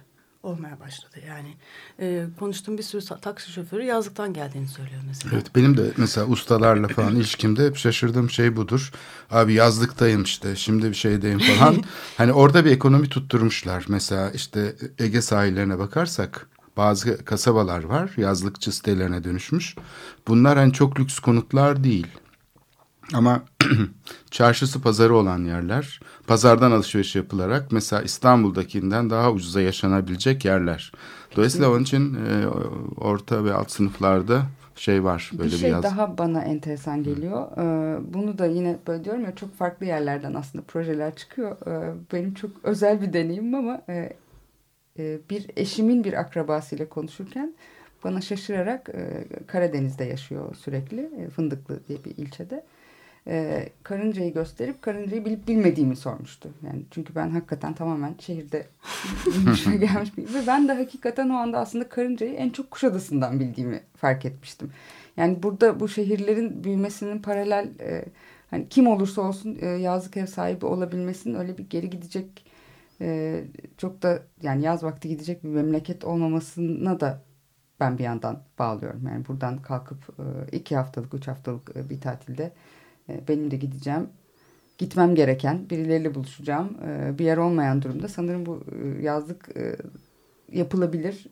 [0.42, 1.16] olmaya başladı.
[1.28, 1.54] Yani
[2.00, 5.34] e, konuştuğum bir sürü taksi şoförü yazlıktan geldiğini söylüyor mesela.
[5.34, 8.92] Evet benim de mesela ustalarla falan ilişkimde hep şaşırdığım şey budur.
[9.30, 11.82] Abi yazlıktayım işte şimdi bir şeydeyim falan.
[12.16, 13.84] hani orada bir ekonomi tutturmuşlar.
[13.88, 19.76] Mesela işte Ege sahillerine bakarsak bazı kasabalar var yazlıkçı sitelerine dönüşmüş.
[20.28, 22.06] Bunlar hani çok lüks konutlar değil.
[23.14, 23.42] Ama
[24.30, 30.92] çarşısı pazarı olan yerler pazardan alışveriş yapılarak mesela İstanbul'dakinden daha ucuza yaşanabilecek yerler.
[31.36, 32.46] Dolayısıyla onun için e,
[32.96, 34.42] orta ve alt sınıflarda
[34.76, 35.82] şey var böyle bir şey bir yaz.
[35.82, 37.46] daha bana enteresan geliyor.
[37.56, 41.56] Ee, bunu da yine böyle diyorum ya çok farklı yerlerden aslında projeler çıkıyor.
[41.66, 44.12] Ee, benim çok özel bir deneyimim ama e,
[44.98, 47.54] e, bir eşimin bir akrabasıyla konuşurken
[48.04, 51.10] bana şaşırarak e, Karadeniz'de yaşıyor sürekli.
[51.18, 52.79] E, Fındıklı diye bir ilçede e,
[53.82, 56.48] karıncayı gösterip karıncayı bilip bilmediğimi sormuştu.
[56.66, 58.66] Yani çünkü ben hakikaten tamamen şehirde
[59.80, 64.24] gelmiş bir ve ben de hakikaten o anda aslında karıncayı en çok Kuşadası'ndan bildiğimi fark
[64.24, 64.72] etmiştim.
[65.16, 68.04] Yani burada bu şehirlerin büyümesinin paralel e,
[68.50, 72.46] hani kim olursa olsun e, yazlık ev sahibi olabilmesinin öyle bir geri gidecek
[73.00, 73.40] e,
[73.76, 77.22] çok da yani yaz vakti gidecek bir memleket olmamasına da
[77.80, 79.06] ben bir yandan bağlıyorum.
[79.06, 82.52] Yani buradan kalkıp e, iki haftalık, üç haftalık e, bir tatilde e,
[83.28, 84.08] benim de gideceğim.
[84.78, 86.76] Gitmem gereken, birileriyle buluşacağım.
[86.86, 89.48] E, bir yer olmayan durumda sanırım bu e, yazlık
[90.52, 91.26] yapılabilir.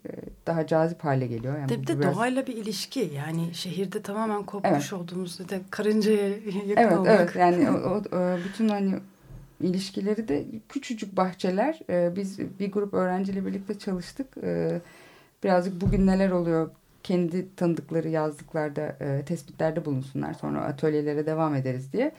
[0.46, 1.58] Daha cazip hale geliyor.
[1.58, 2.16] Yani bir de biraz...
[2.16, 3.10] doğayla bir ilişki.
[3.14, 4.92] Yani şehirde tamamen kopmuş evet.
[4.92, 6.28] olduğumuzda da karıncaya
[6.66, 7.20] yakın evet, olmak.
[7.20, 8.94] Evet, yani o, o, bütün hani
[9.60, 11.80] ilişkileri de küçücük bahçeler.
[12.16, 14.36] Biz bir grup öğrenciyle birlikte çalıştık.
[15.44, 16.70] Birazcık bugün neler oluyor
[17.02, 20.34] kendi tanıdıkları yazdıklarda e, tespitlerde bulunsunlar.
[20.34, 22.12] Sonra atölyelere devam ederiz diye.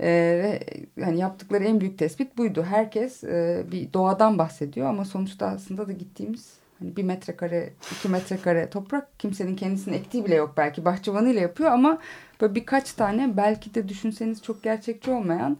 [0.00, 0.60] E, ve
[1.04, 2.62] hani yaptıkları en büyük tespit buydu.
[2.62, 8.70] Herkes e, bir doğadan bahsediyor ama sonuçta aslında da gittiğimiz hani bir metrekare, iki metrekare
[8.70, 11.98] toprak kimsenin kendisini ektiği bile yok belki bahçıvanıyla yapıyor ama
[12.40, 15.56] böyle birkaç tane belki de düşünseniz çok gerçekçi olmayan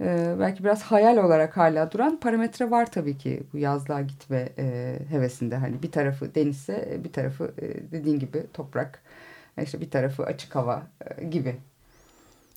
[0.00, 4.98] e, belki biraz hayal olarak hala duran parametre var tabii ki bu yazlığa gitme e,
[5.10, 5.56] hevesinde.
[5.56, 9.02] Hani bir tarafı denizse bir tarafı e, dediğin gibi toprak,
[9.62, 10.82] işte bir tarafı açık hava
[11.18, 11.56] e, gibi.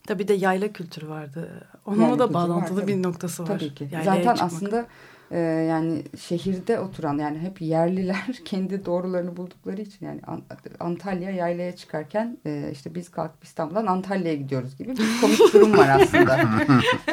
[0.07, 1.67] Tabii de yayla kültürü vardı.
[1.85, 3.47] Onunla da bağlantılı var, bir noktası var.
[3.47, 3.83] Tabii ki.
[3.91, 4.53] Yaylaya Zaten çıkmak.
[4.53, 4.85] aslında
[5.31, 5.39] e,
[5.69, 10.21] yani şehirde oturan yani hep yerliler kendi doğrularını buldukları için yani
[10.79, 15.99] Antalya yaylaya çıkarken e, işte biz kalkıp İstanbul'dan Antalya'ya gidiyoruz gibi bir komik durum var
[16.01, 16.39] aslında.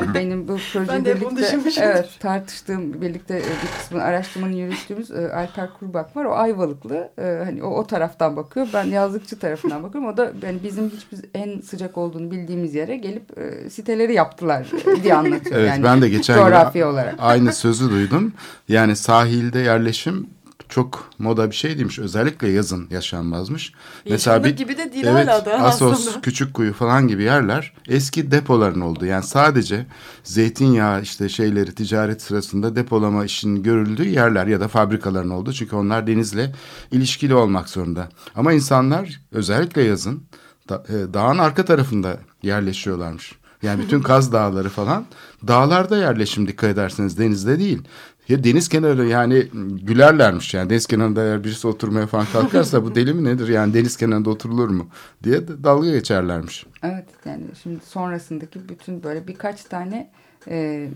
[0.15, 6.17] Benim bu proje birlikte evet, tartıştığım birlikte e, bir kısmını araştırmanın yürüttüğümüz e, Alper Kurbak
[6.17, 6.25] var.
[6.25, 7.11] O Ayvalıklı.
[7.19, 8.69] E, hani o, o taraftan bakıyor.
[8.75, 10.13] Ben yazlıkçı tarafından bakıyorum.
[10.13, 14.71] O da yani bizim hiçbir en sıcak olduğunu bildiğimiz yere gelip e, siteleri yaptılar
[15.03, 15.61] diye anlatıyor.
[15.61, 17.15] evet yani, ben de geçen coğrafya olarak.
[17.19, 18.33] aynı sözü duydum duydum.
[18.69, 20.27] Yani sahilde yerleşim
[20.69, 21.99] çok moda bir şey demiş.
[21.99, 23.73] Özellikle yazın yaşanmazmış.
[24.11, 26.21] Mesela bir, gibi de değil evet, hala da Asos, aslında.
[26.21, 29.07] Küçükkuyu falan gibi yerler eski depoların oldu.
[29.07, 29.87] Yani sadece
[30.25, 35.53] zeytinyağı işte şeyleri ticaret sırasında depolama işinin görüldüğü yerler ya da fabrikaların oldu.
[35.53, 36.53] Çünkü onlar denizle
[36.93, 38.09] ilişkili olmak zorunda.
[38.35, 40.23] Ama insanlar özellikle yazın
[40.69, 43.33] da, e, dağın arka tarafında yerleşiyorlarmış.
[43.63, 45.07] Yani bütün Kaz Dağları falan
[45.49, 47.83] dağlarda yerleşim dikkat ederseniz denizde değil.
[48.29, 49.49] Ya deniz kenarı yani
[49.83, 53.97] gülerlermiş yani deniz kenarında eğer birisi oturmaya falan kalkarsa bu deli mi nedir yani deniz
[53.97, 54.89] kenarında oturulur mu
[55.25, 56.67] diye dalga geçerlermiş.
[56.83, 60.11] Evet yani şimdi sonrasındaki bütün böyle birkaç tane
[60.49, 60.89] e,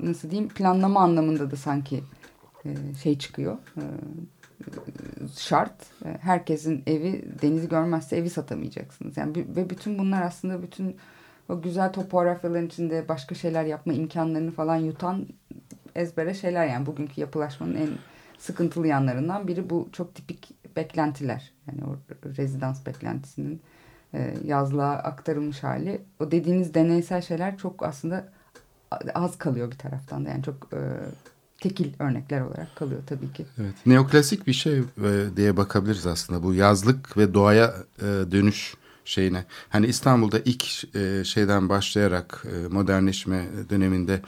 [0.00, 2.04] nasıl diyeyim planlama anlamında da sanki
[2.64, 2.70] e,
[3.02, 3.56] şey çıkıyor.
[3.76, 3.82] E,
[5.38, 5.74] şart.
[6.04, 9.16] E, herkesin evi denizi görmezse evi satamayacaksınız.
[9.16, 10.96] Yani ve bütün bunlar aslında bütün
[11.48, 15.26] o güzel topografyaların içinde başka şeyler yapma imkanlarını falan yutan
[15.94, 17.88] ezbere şeyler yani bugünkü yapılaşmanın en
[18.38, 21.52] sıkıntılı yanlarından biri bu çok tipik beklentiler.
[21.66, 21.96] Yani o
[22.36, 23.60] rezidans beklentisinin
[24.14, 26.02] e, yazlığa aktarılmış hali.
[26.20, 28.28] O dediğiniz deneysel şeyler çok aslında
[29.14, 30.80] az kalıyor bir taraftan da yani çok e,
[31.60, 33.46] tekil örnekler olarak kalıyor tabii ki.
[33.58, 34.84] Evet, neoklasik bir şey e,
[35.36, 38.74] diye bakabiliriz aslında bu yazlık ve doğaya e, dönüş
[39.06, 39.44] şeyine.
[39.68, 44.22] Hani İstanbul'da ilk e, şeyden başlayarak e, modernleşme döneminde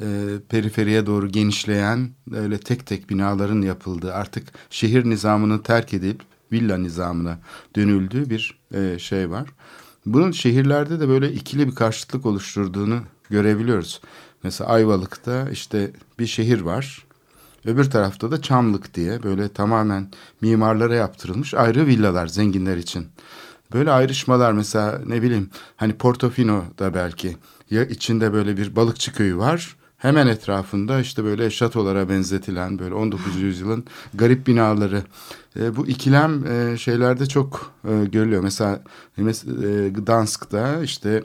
[0.00, 0.06] e,
[0.48, 6.20] periferiye doğru genişleyen öyle tek tek binaların yapıldığı artık şehir nizamını terk edip
[6.52, 7.38] villa nizamına
[7.76, 9.48] dönüldüğü bir e, şey var.
[10.06, 14.00] Bunun şehirlerde de böyle ikili bir karşıtlık oluşturduğunu görebiliyoruz.
[14.42, 17.04] Mesela Ayvalık'ta işte bir şehir var.
[17.66, 20.10] Öbür tarafta da Çamlık diye böyle tamamen
[20.40, 23.06] mimarlara yaptırılmış ayrı villalar zenginler için.
[23.74, 27.36] Böyle ayrışmalar mesela ne bileyim hani Portofino'da belki
[27.70, 29.76] ya içinde böyle bir balıkçı köyü var.
[29.96, 33.36] Hemen etrafında işte böyle şatolara benzetilen böyle 19.
[33.40, 33.84] yüzyılın
[34.14, 35.02] garip binaları.
[35.56, 38.42] E, bu ikilem e, şeylerde çok e, görülüyor.
[38.42, 38.82] Mesela
[39.18, 41.22] e, Gdansk'ta işte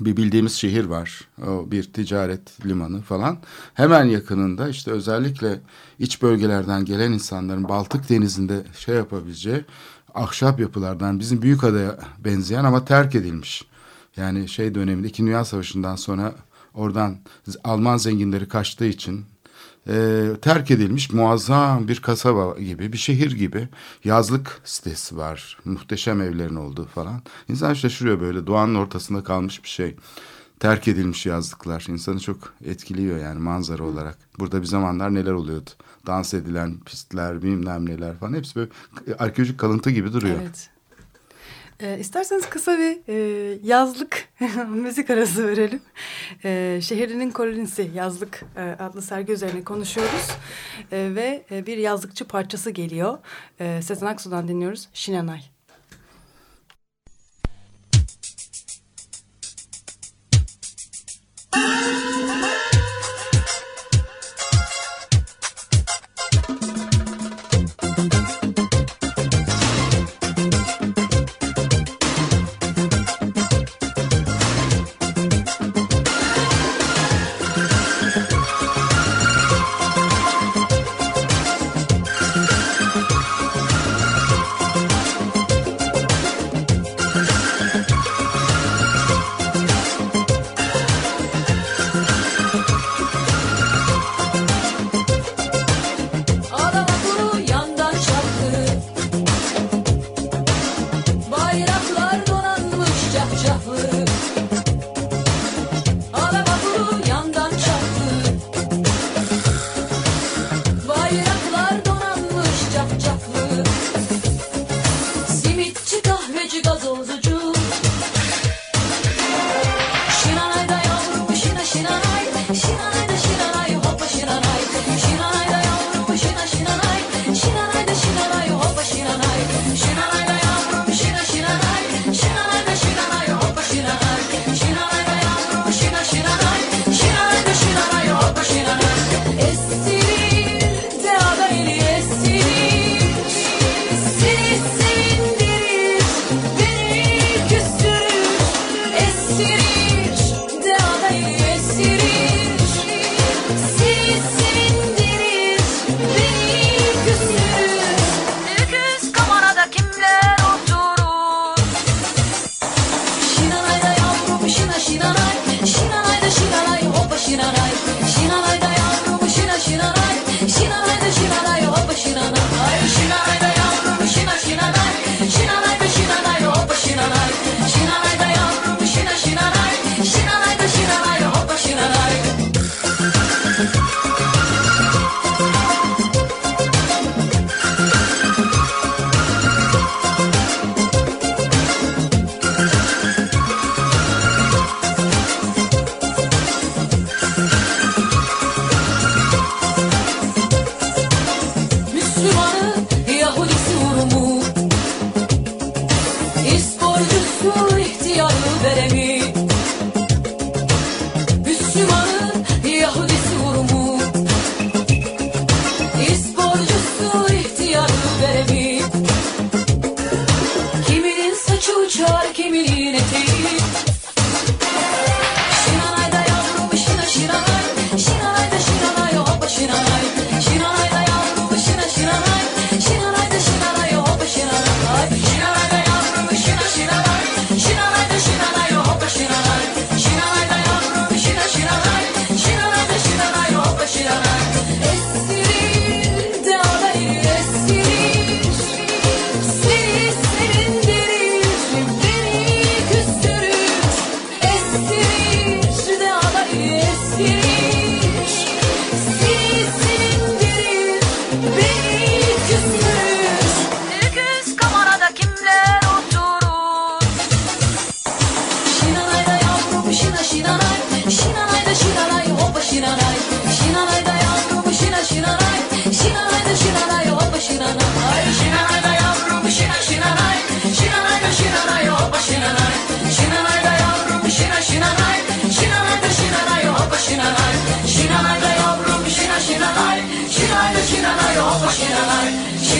[0.00, 1.28] bir bildiğimiz şehir var.
[1.46, 3.38] O bir ticaret limanı falan.
[3.74, 5.60] Hemen yakınında işte özellikle
[5.98, 9.64] iç bölgelerden gelen insanların Baltık Denizi'nde şey yapabileceği
[10.14, 13.64] ahşap yapılardan bizim büyük adaya benzeyen ama terk edilmiş.
[14.16, 16.34] Yani şey döneminde İkinci Dünya Savaşı'ndan sonra
[16.74, 17.16] oradan
[17.64, 19.24] Alman zenginleri kaçtığı için
[19.88, 23.68] e, terk edilmiş muazzam bir kasaba gibi bir şehir gibi
[24.04, 25.58] yazlık sitesi var.
[25.64, 27.22] Muhteşem evlerin olduğu falan.
[27.48, 29.96] İnsan şaşırıyor böyle doğanın ortasında kalmış bir şey.
[30.60, 34.18] Terk edilmiş yazlıklar insanı çok etkiliyor yani manzara olarak.
[34.38, 35.70] Burada bir zamanlar neler oluyordu?
[36.06, 38.70] Dans edilen pistler bilmem neler falan hepsi böyle
[39.18, 40.36] arkeolojik kalıntı gibi duruyor.
[40.42, 40.70] Evet.
[41.80, 44.28] E, isterseniz kısa bir e, yazlık
[44.68, 45.80] müzik arası verelim.
[46.44, 50.30] E, Şehrinin Kolonisi Yazlık e, adlı sergi üzerine konuşuyoruz.
[50.92, 53.18] E, ve e, bir yazlıkçı parçası geliyor.
[53.60, 54.88] E, Sezen Aksu'dan dinliyoruz.
[54.92, 55.40] Şinanay.
[61.54, 62.03] Şiranay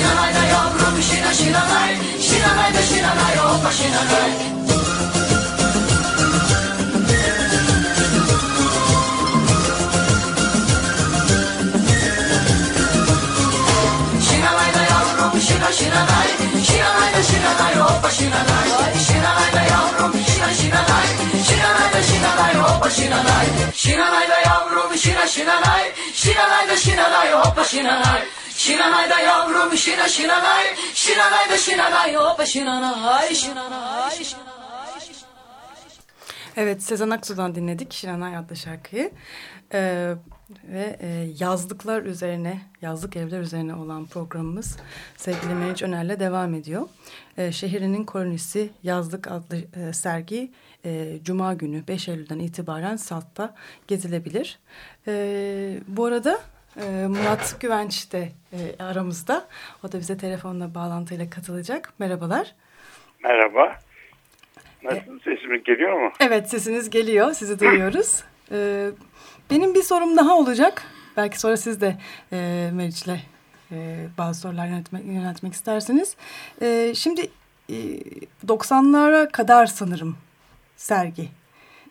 [0.05, 1.97] らないだよ僕知ら知らない。
[2.21, 4.55] 知らないで知らないよ僕は知らない。
[15.75, 16.29] 知らない
[16.65, 17.81] 知らないで知らない。
[17.81, 21.09] おっ知らない知らないだよロビ知ら知らない。
[21.45, 23.73] 知らないで知らないおっ知らない。
[23.73, 25.93] 知らないだよロビ知ら知らない。
[26.15, 28.44] 知らないで知らないおっ知らない。
[28.65, 34.55] Şinanay da yavrum şina şinanay Şinanay da şinanay hoppa şinanay Şinanay şinanay
[36.57, 39.11] Evet Sezen Aksu'dan dinledik Şiranay adlı şarkıyı.
[39.73, 40.15] Ee,
[40.65, 44.77] ve e, yazlıklar üzerine, yazlık evler üzerine olan programımız
[45.17, 46.89] sevgili Meriç Öner'le devam ediyor.
[47.39, 50.53] Ee, Şehrinin Kolonisi Yazlık adlı e, sergi
[50.85, 53.55] e, Cuma günü 5 Eylül'den itibaren Salt'ta
[53.89, 54.59] gezilebilir.
[55.07, 56.41] Ee, bu arada
[56.77, 59.47] e, Murat Güvenç de e, aramızda.
[59.85, 61.93] O da bize telefonla bağlantıyla katılacak.
[61.99, 62.55] Merhabalar.
[63.25, 63.79] Merhaba.
[64.83, 66.13] Nasıl sesim geliyor mu?
[66.21, 67.33] Evet sesiniz geliyor.
[67.33, 68.25] Sizi duyuyoruz.
[68.53, 68.91] Ee,
[69.51, 70.83] benim bir sorum daha olacak.
[71.17, 71.97] Belki sonra siz de
[72.33, 73.19] e, Meriç'le
[73.73, 76.17] e, bazı sorular yönetmek, yönetmek istersiniz.
[76.63, 77.31] E, şimdi
[77.69, 77.75] e,
[78.47, 80.17] 90'lara kadar sanırım
[80.77, 81.29] sergi.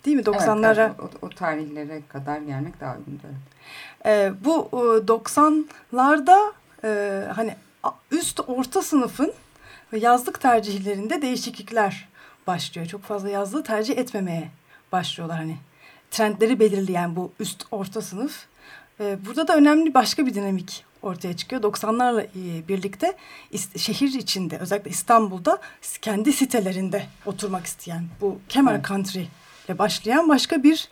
[0.05, 0.23] Değil mi?
[0.23, 0.85] 90'lara.
[0.99, 3.19] Evet, o, o tarihlere kadar gelmek daha uygun.
[4.05, 7.55] E, bu e, 90'larda e, hani
[8.11, 9.33] üst orta sınıfın
[9.99, 12.07] yazlık tercihlerinde değişiklikler
[12.47, 12.87] başlıyor.
[12.87, 14.49] Çok fazla yazlığı tercih etmemeye
[14.91, 15.57] başlıyorlar hani.
[16.11, 18.45] Trendleri belirleyen bu üst orta sınıf.
[18.99, 21.61] E, burada da önemli başka bir dinamik ortaya çıkıyor.
[21.61, 23.13] 90'larla e, birlikte
[23.77, 25.57] şehir içinde özellikle İstanbul'da
[26.01, 28.85] kendi sitelerinde oturmak isteyen bu Kemer Evet.
[28.85, 29.25] Country
[29.67, 30.89] ile başlayan başka bir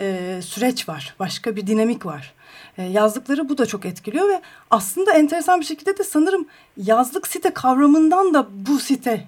[0.00, 1.14] e, süreç var.
[1.18, 2.34] Başka bir dinamik var.
[2.78, 6.46] E, yazlıkları bu da çok etkiliyor ve aslında enteresan bir şekilde de sanırım
[6.76, 9.24] yazlık site kavramından da bu site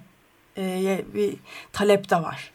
[1.13, 1.35] bir
[1.73, 2.51] talep de var.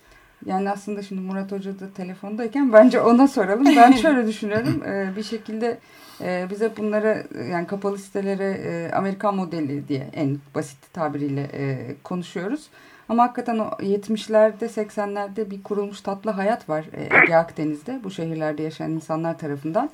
[0.46, 3.76] Yani aslında şimdi Murat Hoca da telefondayken bence ona soralım.
[3.76, 4.82] Ben şöyle düşünüyorum.
[4.86, 5.78] e, bir şekilde
[6.20, 12.68] e, bize bunlara yani kapalı sitelere e, Amerikan modeli diye en basit tabiriyle e, konuşuyoruz.
[13.08, 16.84] Ama hakikaten o 70'lerde 80'lerde bir kurulmuş tatlı hayat var
[17.22, 19.90] Ege Akdeniz'de bu şehirlerde yaşayan insanlar tarafından.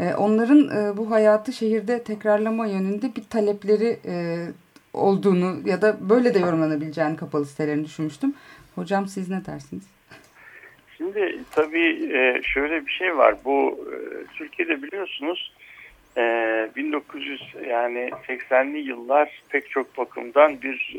[0.00, 4.14] E, onların e, bu hayatı şehirde tekrarlama yönünde bir talepleri e,
[4.92, 8.34] olduğunu ya da böyle de yorumlanabileceğini kapalı sitelerini düşünmüştüm.
[8.74, 9.86] Hocam siz ne dersiniz?
[10.96, 13.34] Şimdi tabii e, şöyle bir şey var.
[13.44, 13.88] Bu
[14.34, 15.52] Türkiye'de biliyorsunuz
[16.16, 16.22] e,
[16.76, 20.96] 1900 yani 80'li yıllar pek çok bakımdan bir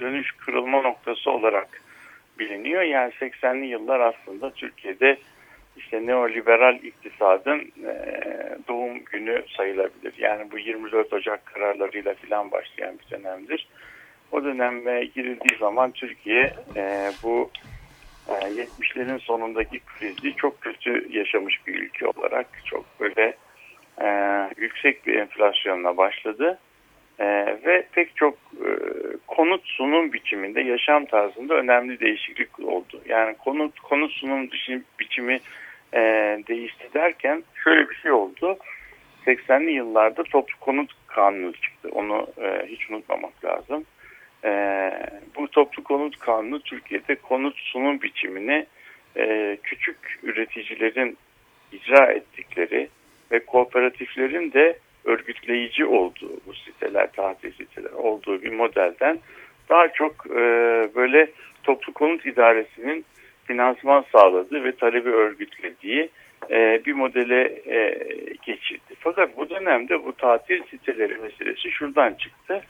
[0.00, 1.82] dönüş kırılma noktası olarak
[2.38, 2.82] biliniyor.
[2.82, 5.18] Yani 80'li yıllar aslında Türkiye'de
[5.76, 7.94] işte neoliberal iktisadın e,
[8.68, 10.14] doğum günü sayılabilir.
[10.18, 13.68] Yani bu 24 Ocak kararlarıyla filan başlayan bir dönemdir.
[14.32, 17.50] O döneme girildiği zaman Türkiye e, bu
[18.28, 23.36] e, 70'lerin sonundaki krizi çok kötü yaşamış bir ülke olarak çok böyle
[24.02, 24.08] e,
[24.56, 26.58] yüksek bir enflasyonla başladı.
[27.18, 27.26] E,
[27.66, 28.70] ve pek çok e,
[29.26, 33.00] konut sunum biçiminde yaşam tarzında önemli değişiklik oldu.
[33.08, 34.50] Yani konut konut sunum
[35.00, 35.40] biçimi
[35.94, 36.00] e,
[36.48, 38.58] değişti derken şöyle bir şey oldu.
[39.26, 41.88] 80'li yıllarda toplu konut kanunu çıktı.
[41.92, 43.84] Onu e, hiç unutmamak lazım.
[44.44, 44.50] E,
[45.36, 48.66] bu toplu konut kanunu Türkiye'de konut sunum biçimini
[49.16, 51.18] e, küçük üreticilerin
[51.72, 52.88] icra ettikleri
[53.32, 59.18] ve kooperatiflerin de örgütleyici olduğu bu siteler, tatil siteler olduğu bir modelden
[59.68, 60.40] daha çok e,
[60.94, 61.30] böyle
[61.62, 63.04] toplu konut idaresinin
[63.46, 66.08] finansman sağladığı ve talebi örgütlediği
[66.50, 67.98] e, bir modele e,
[68.46, 68.94] geçildi.
[69.00, 72.60] Fakat bu dönemde bu tatil siteleri meselesi şuradan çıktı.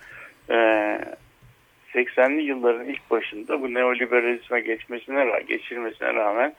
[0.50, 0.54] E,
[1.94, 6.52] 80'li yılların ilk başında bu neoliberalizme geçmesine geçilmesine rağmen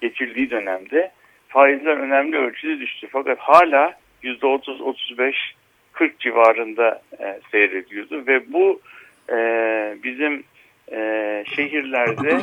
[0.00, 1.10] geçildiği dönemde
[1.48, 3.08] faizler önemli ölçüde düştü.
[3.10, 5.34] Fakat hala %30-35
[5.92, 8.80] 40 civarında e, seyrediyordu ve bu
[9.32, 9.36] e,
[10.04, 10.44] bizim
[10.92, 12.40] e, şehirlerde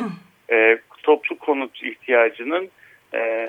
[0.50, 2.70] e, toplu konut ihtiyacının
[3.14, 3.48] e,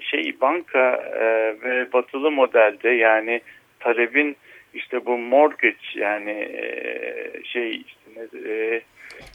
[0.00, 1.24] şey banka e,
[1.62, 3.40] ve batılı modelde yani
[3.80, 4.36] talebin
[4.74, 8.80] işte bu mortgage yani e, şey işte e,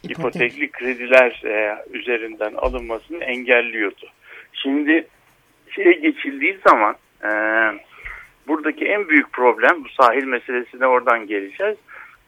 [0.03, 4.07] ipotekli krediler e, üzerinden alınmasını engelliyordu.
[4.53, 5.07] Şimdi
[5.69, 7.29] şeye geçildiği zaman e,
[8.47, 11.77] buradaki en büyük problem bu sahil meselesine oradan geleceğiz.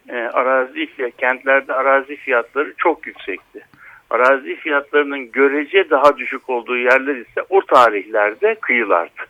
[0.09, 3.65] E, arazi fiyat, kentlerde arazi fiyatları çok yüksekti.
[4.09, 9.21] Arazi fiyatlarının görece daha düşük olduğu yerler ise o tarihlerde kıyılardı.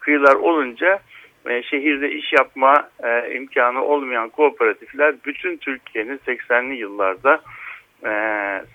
[0.00, 1.00] Kıyılar olunca
[1.46, 7.40] e, şehirde iş yapma e, imkanı olmayan kooperatifler bütün Türkiye'nin 80'li yıllarda
[8.04, 8.10] e,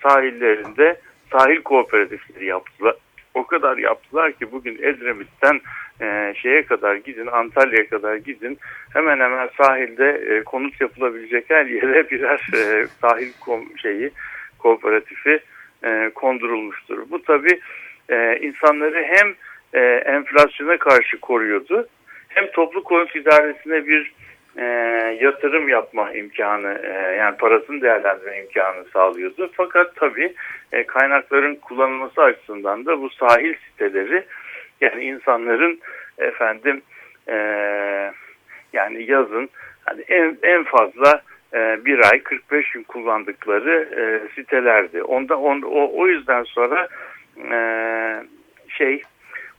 [0.02, 1.00] sahillerinde
[1.32, 2.94] sahil kooperatifleri yaptılar.
[3.34, 5.60] O kadar yaptılar ki bugün Edremit'ten
[6.00, 8.58] e, şeye kadar gidin, Antalya'ya kadar gidin.
[8.92, 14.10] Hemen hemen sahilde e, konut yapılabilecek her yere birer e, sahil kom şeyi
[14.62, 15.40] kooperatifi
[15.84, 17.10] e, kondurulmuştur.
[17.10, 17.60] Bu tabii
[18.08, 19.34] e, insanları hem
[19.72, 21.88] e, enflasyona karşı koruyordu
[22.28, 24.12] hem toplu konut idaresine bir
[24.56, 24.64] e,
[25.20, 29.50] yatırım yapma imkanı e, yani parasını değerlendirme imkanı sağlıyordu.
[29.52, 30.34] Fakat tabii
[30.72, 34.24] e, kaynakların kullanılması açısından da bu sahil siteleri
[34.80, 35.80] yani insanların
[36.18, 36.82] efendim
[37.28, 37.36] e,
[38.72, 39.48] yani yazın
[39.84, 41.22] hani en, en fazla
[41.54, 45.02] e, bir ay 45 gün kullandıkları e, sitelerdi.
[45.02, 46.88] Onda, on, o, o yüzden sonra
[47.52, 47.58] e,
[48.68, 49.02] şey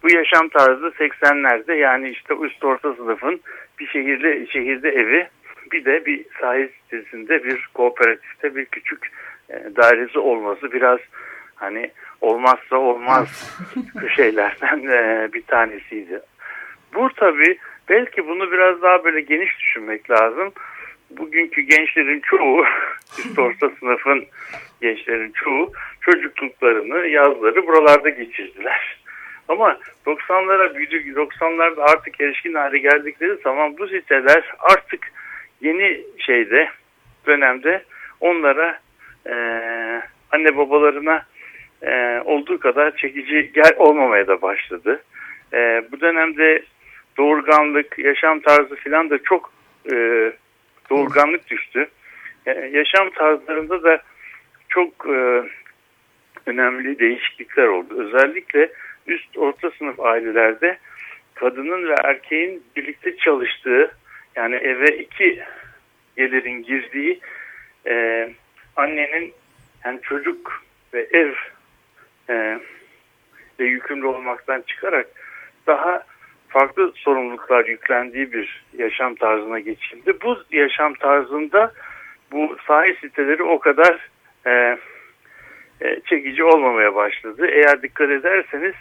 [0.03, 3.41] bu yaşam tarzı 80'lerde yani işte üst orta sınıfın
[3.79, 5.27] bir şehirde şehirde evi
[5.71, 9.11] bir de bir sahil sitesinde bir kooperatifte bir küçük
[9.49, 10.99] e, dairesi olması biraz
[11.55, 13.59] hani olmazsa olmaz
[14.15, 16.21] şeylerden e, bir tanesiydi.
[16.95, 17.57] Bu tabii
[17.89, 20.53] belki bunu biraz daha böyle geniş düşünmek lazım.
[21.17, 22.65] Bugünkü gençlerin çoğu,
[23.19, 24.25] üst orta sınıfın
[24.81, 29.01] gençlerin çoğu çocukluklarını, yazları buralarda geçirdiler.
[29.47, 35.11] Ama 90'lara büyüdük, 90'larda artık erişkin hale geldikleri zaman bu siteler artık
[35.61, 36.69] yeni şeyde,
[37.27, 37.83] dönemde
[38.19, 38.79] onlara
[39.25, 39.33] e,
[40.31, 41.25] anne babalarına
[41.81, 45.03] e, olduğu kadar çekici gel olmamaya da başladı.
[45.53, 46.63] E, bu dönemde
[47.17, 49.53] doğurganlık, yaşam tarzı filan da çok
[49.93, 49.95] e,
[50.91, 51.87] doğurganlık düştü.
[52.45, 54.01] E, yaşam tarzlarında da
[54.69, 55.43] çok e,
[56.45, 58.03] önemli değişiklikler oldu.
[58.03, 58.69] Özellikle
[59.07, 60.77] üst orta sınıf ailelerde
[61.35, 63.91] kadının ve erkeğin birlikte çalıştığı
[64.35, 65.43] yani eve iki
[66.17, 67.19] gelirin girdiği
[67.87, 68.29] e,
[68.75, 69.33] annenin
[69.85, 70.63] yani çocuk
[70.93, 71.33] ve ev
[72.29, 72.59] e,
[73.59, 75.07] ve yükümlü olmaktan çıkarak
[75.67, 76.03] daha
[76.51, 80.13] farklı sorumluluklar yüklendiği bir yaşam tarzına geçildi.
[80.23, 81.73] Bu yaşam tarzında
[82.31, 84.09] bu sahil siteleri o kadar
[84.47, 84.77] e,
[85.81, 87.47] e, çekici olmamaya başladı.
[87.51, 88.73] Eğer dikkat ederseniz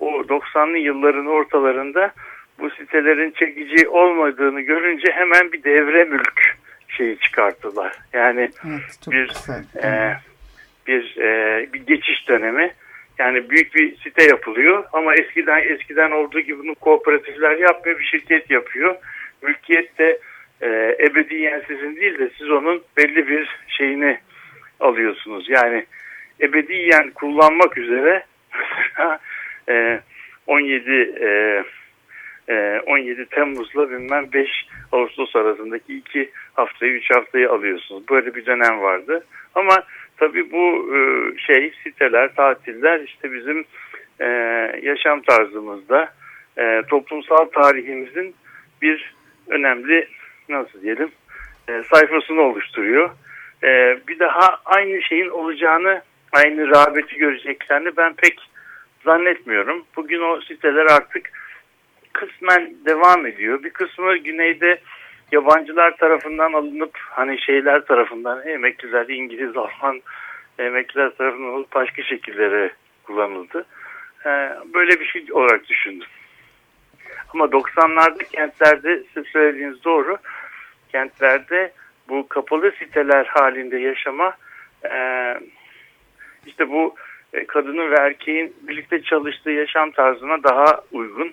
[0.00, 2.12] o 90'lı yılların ortalarında
[2.58, 6.56] bu sitelerin çekici olmadığını görünce hemen bir devre mülk
[6.88, 7.92] şeyi çıkarttılar.
[8.12, 9.64] Yani Evet, bir güzel.
[9.84, 10.16] e,
[10.86, 12.72] bir e, bir geçiş dönemi.
[13.18, 18.50] Yani büyük bir site yapılıyor ama eskiden eskiden olduğu gibi bunu kooperatifler yapmıyor, bir şirket
[18.50, 18.96] yapıyor.
[19.42, 20.18] Mülkiyet de
[20.60, 24.18] e, ebediyen sizin değil de siz onun belli bir şeyini
[24.80, 25.46] alıyorsunuz.
[25.48, 25.86] Yani
[26.40, 28.24] ebediyen kullanmak üzere
[29.68, 30.00] e,
[30.46, 30.90] 17
[31.20, 31.64] e,
[32.48, 34.48] e, 17 Temmuz'la bilmem 5
[34.92, 38.08] Ağustos arasındaki iki haftayı 3 haftayı alıyorsunuz.
[38.10, 39.26] Böyle bir dönem vardı.
[39.54, 39.82] Ama
[40.16, 40.98] tabii bu e,
[41.38, 43.64] şey siteler, tatiller işte bizim
[44.20, 44.26] e,
[44.82, 46.12] yaşam tarzımızda
[46.58, 48.34] e, toplumsal tarihimizin
[48.82, 49.14] bir
[49.48, 50.08] önemli
[50.48, 51.10] nasıl diyelim
[51.68, 53.10] e, sayfasını oluşturuyor.
[53.64, 56.02] E, bir daha aynı şeyin olacağını,
[56.32, 58.38] aynı rağbeti göreceklerini ben pek
[59.04, 59.84] zannetmiyorum.
[59.96, 61.30] Bugün o siteler artık
[62.12, 63.62] kısmen devam ediyor.
[63.62, 64.80] Bir kısmı güneyde
[65.32, 70.02] yabancılar tarafından alınıp hani şeyler tarafından emekliler İngiliz, Alman
[70.58, 72.70] emekliler tarafından alıp başka şekillere
[73.04, 73.66] kullanıldı.
[74.26, 76.08] Ee, böyle bir şey olarak düşündüm.
[77.34, 80.16] Ama 90'larda kentlerde siz söylediğiniz doğru.
[80.92, 81.72] Kentlerde
[82.08, 84.36] bu kapalı siteler halinde yaşama
[84.90, 85.34] e,
[86.46, 86.94] işte bu
[87.32, 91.32] e, kadının ve erkeğin birlikte çalıştığı yaşam tarzına daha uygun.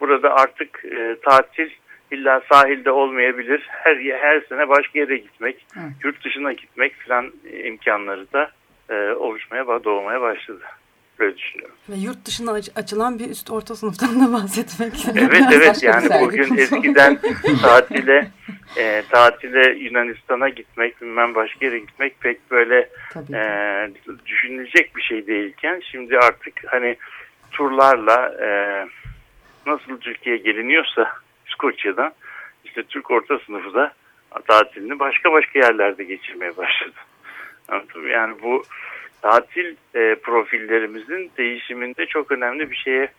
[0.00, 1.70] Burada artık e, tatil
[2.12, 3.66] illa sahilde olmayabilir.
[3.68, 5.92] Her her sene başka yere gitmek, Evet.
[6.04, 8.50] yurt dışına gitmek falan e, imkanları da
[8.90, 10.62] e, oluşmaya, doğmaya başladı.
[11.18, 11.76] Böyle düşünüyorum.
[11.88, 14.92] Ve yurt dışına aç- açılan bir üst orta sınıftan da bahsetmek.
[15.18, 17.18] Evet evet yani bugün eskiden
[17.62, 18.30] tatile
[18.76, 23.36] e, tatile Yunanistan'a gitmek bilmem başka yere gitmek pek böyle Tabii.
[23.36, 23.44] e,
[24.26, 26.96] düşünülecek bir şey değilken şimdi artık hani
[27.50, 28.48] turlarla e,
[29.66, 31.08] nasıl Türkiye'ye geliniyorsa
[31.62, 32.12] İskoçya'dan
[32.64, 33.92] işte Türk orta sınıfı da
[34.46, 36.96] tatilini başka başka yerlerde geçirmeye başladı.
[38.10, 38.62] Yani bu
[39.22, 43.12] tatil e, profillerimizin değişiminde çok önemli bir şeye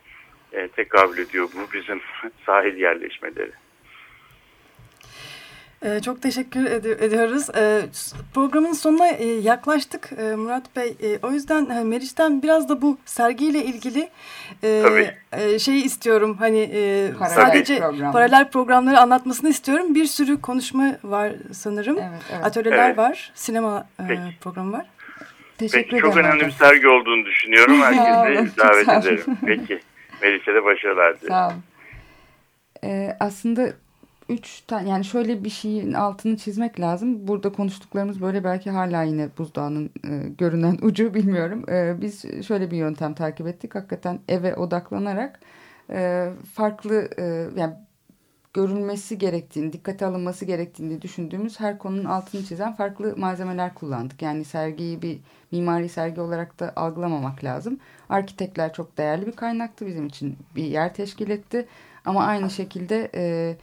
[0.53, 2.01] e, tekabül ediyor bu bizim
[2.45, 3.51] sahil yerleşmeleri.
[5.83, 7.47] Ee, çok teşekkür ed- ediyoruz.
[7.57, 7.81] Ee,
[8.33, 10.95] programın sonuna e, yaklaştık e, Murat Bey.
[11.03, 14.09] E, o yüzden e, Meriç'ten biraz da bu sergiyle ilgili
[14.63, 14.83] e,
[15.31, 16.35] e, şey istiyorum.
[16.39, 18.11] Hani e, Paralel sadece program.
[18.11, 19.95] paralel programları anlatmasını istiyorum.
[19.95, 21.97] Bir sürü konuşma var sanırım.
[21.97, 22.45] Evet, evet.
[22.45, 22.97] Atölyeler Evet.
[22.97, 23.31] var.
[23.35, 24.21] Sinema e, Peki.
[24.41, 24.85] programı var.
[25.57, 26.25] Teşekkür Peki çok ederim.
[26.25, 27.81] önemli bir sergi olduğunu düşünüyorum.
[27.81, 29.37] Herkese davet ederim.
[29.45, 29.79] Peki.
[30.21, 31.29] Melike de başarılar dilerim.
[31.33, 31.63] Sağ olun.
[32.83, 33.69] Ee, aslında
[34.33, 37.27] üç tane yani şöyle bir şeyin altını çizmek lazım.
[37.27, 41.69] Burada konuştuklarımız böyle belki hala yine buzdağının e, görünen ucu bilmiyorum.
[41.69, 43.75] E, biz şöyle bir yöntem takip ettik.
[43.75, 45.39] Hakikaten eve odaklanarak
[45.89, 47.73] e, farklı e, yani
[48.53, 54.21] görülmesi gerektiğini, dikkate alınması gerektiğini düşündüğümüz her konunun altını çizen farklı malzemeler kullandık.
[54.21, 55.19] Yani sergiyi bir
[55.51, 57.79] mimari sergi olarak da algılamamak lazım.
[58.09, 61.67] Arkitekler çok değerli bir kaynaktı bizim için bir yer teşkil etti.
[62.05, 63.55] Ama aynı şekilde e,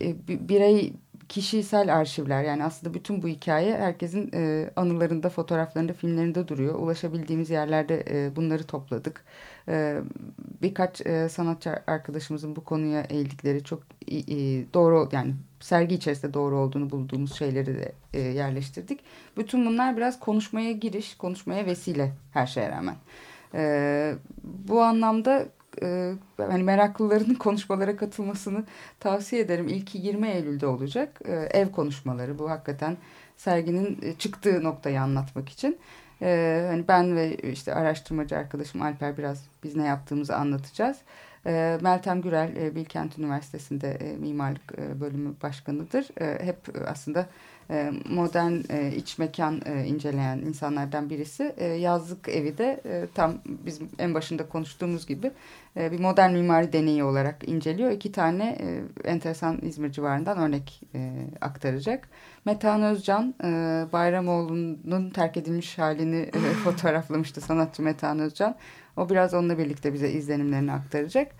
[0.00, 0.92] e, bi- birey
[1.28, 6.74] kişisel arşivler yani aslında bütün bu hikaye herkesin e, anılarında, fotoğraflarında, filmlerinde duruyor.
[6.74, 9.24] Ulaşabildiğimiz yerlerde e, bunları topladık.
[9.68, 10.00] E,
[10.62, 13.82] birkaç sanatçı arkadaşımızın bu konuya eğildikleri çok
[14.74, 19.00] doğru yani sergi içerisinde doğru olduğunu bulduğumuz şeyleri de yerleştirdik.
[19.36, 22.96] Bütün bunlar biraz konuşmaya giriş, konuşmaya vesile her şeye rağmen.
[23.54, 24.14] E,
[24.44, 25.46] bu anlamda
[25.82, 28.64] e, hani meraklıların konuşmalara katılmasını
[29.00, 29.68] tavsiye ederim.
[29.68, 31.20] İlki 20 Eylül'de olacak.
[31.24, 32.96] E, ev konuşmaları bu hakikaten
[33.36, 35.78] serginin e, çıktığı noktayı anlatmak için.
[36.22, 40.96] E, hani ben ve işte araştırmacı arkadaşım Alper biraz biz ne yaptığımızı anlatacağız.
[41.46, 46.20] E, Meltem Gürel e, Bilkent Üniversitesi'nde e, mimarlık e, bölümü başkanıdır.
[46.20, 46.56] E, hep
[46.86, 47.26] aslında
[47.70, 51.54] e, modern e, iç mekan e, inceleyen insanlardan birisi.
[51.56, 55.30] E, yazlık evi de e, tam bizim en başında konuştuğumuz gibi
[55.76, 57.90] e, bir modern mimari deneyi olarak inceliyor.
[57.90, 62.08] İki tane e, enteresan İzmir civarından örnek e, aktaracak.
[62.44, 63.48] Metehan Özcan e,
[63.92, 68.56] Bayramoğlu'nun terk edilmiş halini e, fotoğraflamıştı sanatçı Metehan Özcan.
[68.96, 71.32] O biraz onunla birlikte bize izlenimlerini aktaracak.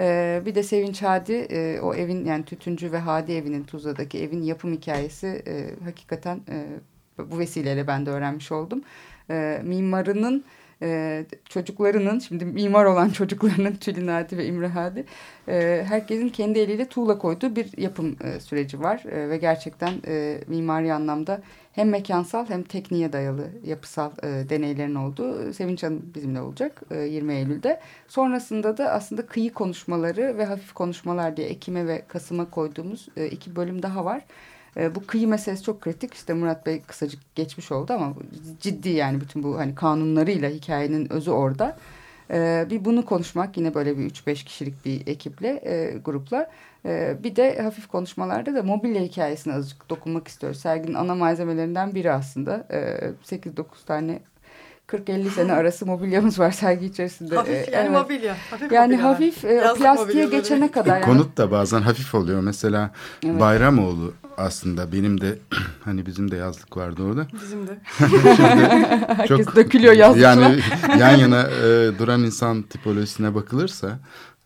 [0.00, 4.42] Ee, bir de Sevinç Hadi e, o evin yani Tütüncü ve Hadi evinin Tuzla'daki evin
[4.42, 6.66] yapım hikayesi e, hakikaten e,
[7.30, 8.82] bu vesileyle ben de öğrenmiş oldum.
[9.30, 10.44] E, mimarının
[10.82, 15.04] e, çocuklarının şimdi mimar olan çocuklarının Tülin Hadi ve İmre Hadi
[15.48, 20.40] e, herkesin kendi eliyle tuğla koyduğu bir yapım e, süreci var e, ve gerçekten e,
[20.46, 21.40] mimari anlamda
[21.72, 27.34] hem mekansal hem tekniğe dayalı yapısal e, deneylerin olduğu Sevinç Hanım bizimle olacak e, 20
[27.34, 27.80] Eylül'de.
[28.08, 33.56] Sonrasında da aslında kıyı konuşmaları ve hafif konuşmalar diye Ekim'e ve Kasım'a koyduğumuz e, iki
[33.56, 34.22] bölüm daha var.
[34.76, 36.14] E, bu kıyı meselesi çok kritik.
[36.14, 38.14] İşte Murat Bey kısacık geçmiş oldu ama
[38.60, 41.76] ciddi yani bütün bu hani kanunlarıyla hikayenin özü orada.
[42.30, 46.50] E, bir bunu konuşmak yine böyle bir 3-5 kişilik bir ekiple, e, grupla.
[46.86, 50.60] E, bir de hafif konuşmalarda da mobilya hikayesine azıcık dokunmak istiyoruz.
[50.60, 52.66] Serginin ana malzemelerinden biri aslında.
[52.70, 52.78] E,
[53.24, 54.20] 8-9 tane
[54.88, 57.36] 40-50 sene arası mobilyamız var sergi içerisinde.
[57.36, 57.90] Hafif yani evet.
[57.90, 58.36] mobilya.
[58.50, 59.12] Hafif Yani mobilyalar.
[59.12, 60.90] hafif e, Yazlık plastiğe geçene kadar.
[61.00, 61.04] Yani.
[61.04, 62.40] Konut da bazen hafif oluyor.
[62.40, 62.90] Mesela
[63.26, 63.40] Evet.
[63.40, 65.38] Bayramoğlu aslında benim de
[65.84, 67.26] hani bizim de yazlık vardı orada.
[67.42, 67.78] Bizim de.
[69.16, 70.36] Herkes dökülüyor yazlıklar.
[70.38, 70.60] Yani
[70.98, 73.98] yan yana e, duran insan tipolojisine bakılırsa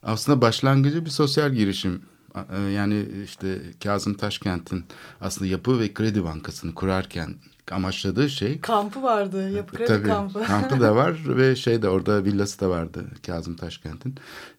[0.03, 2.03] aslında başlangıcı bir sosyal girişim.
[2.57, 4.85] E, yani işte Kazım Taşkent'in
[5.21, 7.35] aslında Yapı ve Kredi Bankası'nı kurarken
[7.71, 9.51] amaçladığı şey Kampı vardı.
[9.51, 10.45] Yapı kredi Tabii kampı.
[10.45, 14.15] kampı da var ve şey de orada villası da vardı Kazım Taşkent'in.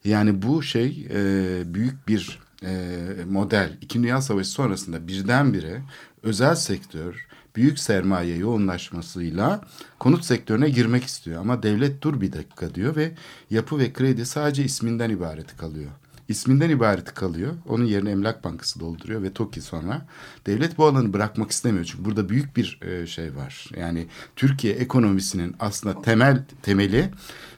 [0.06, 3.78] Yani bu şey e, büyük bir e, model.
[3.82, 5.82] İkinci Dünya Savaşı sonrasında birdenbire
[6.24, 9.62] özel sektör büyük sermaye yoğunlaşmasıyla
[10.00, 11.42] konut sektörüne girmek istiyor.
[11.42, 13.12] Ama devlet dur bir dakika diyor ve
[13.50, 15.92] yapı ve kredi sadece isminden ibaret kalıyor.
[16.28, 17.54] İsminden ibaret kalıyor.
[17.68, 20.06] Onun yerine Emlak Bankası dolduruyor ve TOKİ sonra.
[20.46, 21.86] Devlet bu alanı bırakmak istemiyor.
[21.86, 23.70] Çünkü burada büyük bir e, şey var.
[23.78, 27.10] Yani Türkiye ekonomisinin aslında temel temeli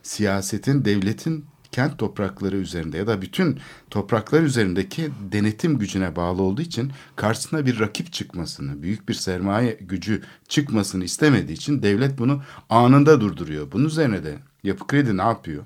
[0.04, 1.46] siyasetin, devletin
[1.78, 3.60] kent toprakları üzerinde ya da bütün
[3.90, 10.24] topraklar üzerindeki denetim gücüne bağlı olduğu için karşısına bir rakip çıkmasını, büyük bir sermaye gücü
[10.48, 13.72] çıkmasını istemediği için devlet bunu anında durduruyor.
[13.72, 15.64] Bunun üzerine de Yapı Kredi ne yapıyor?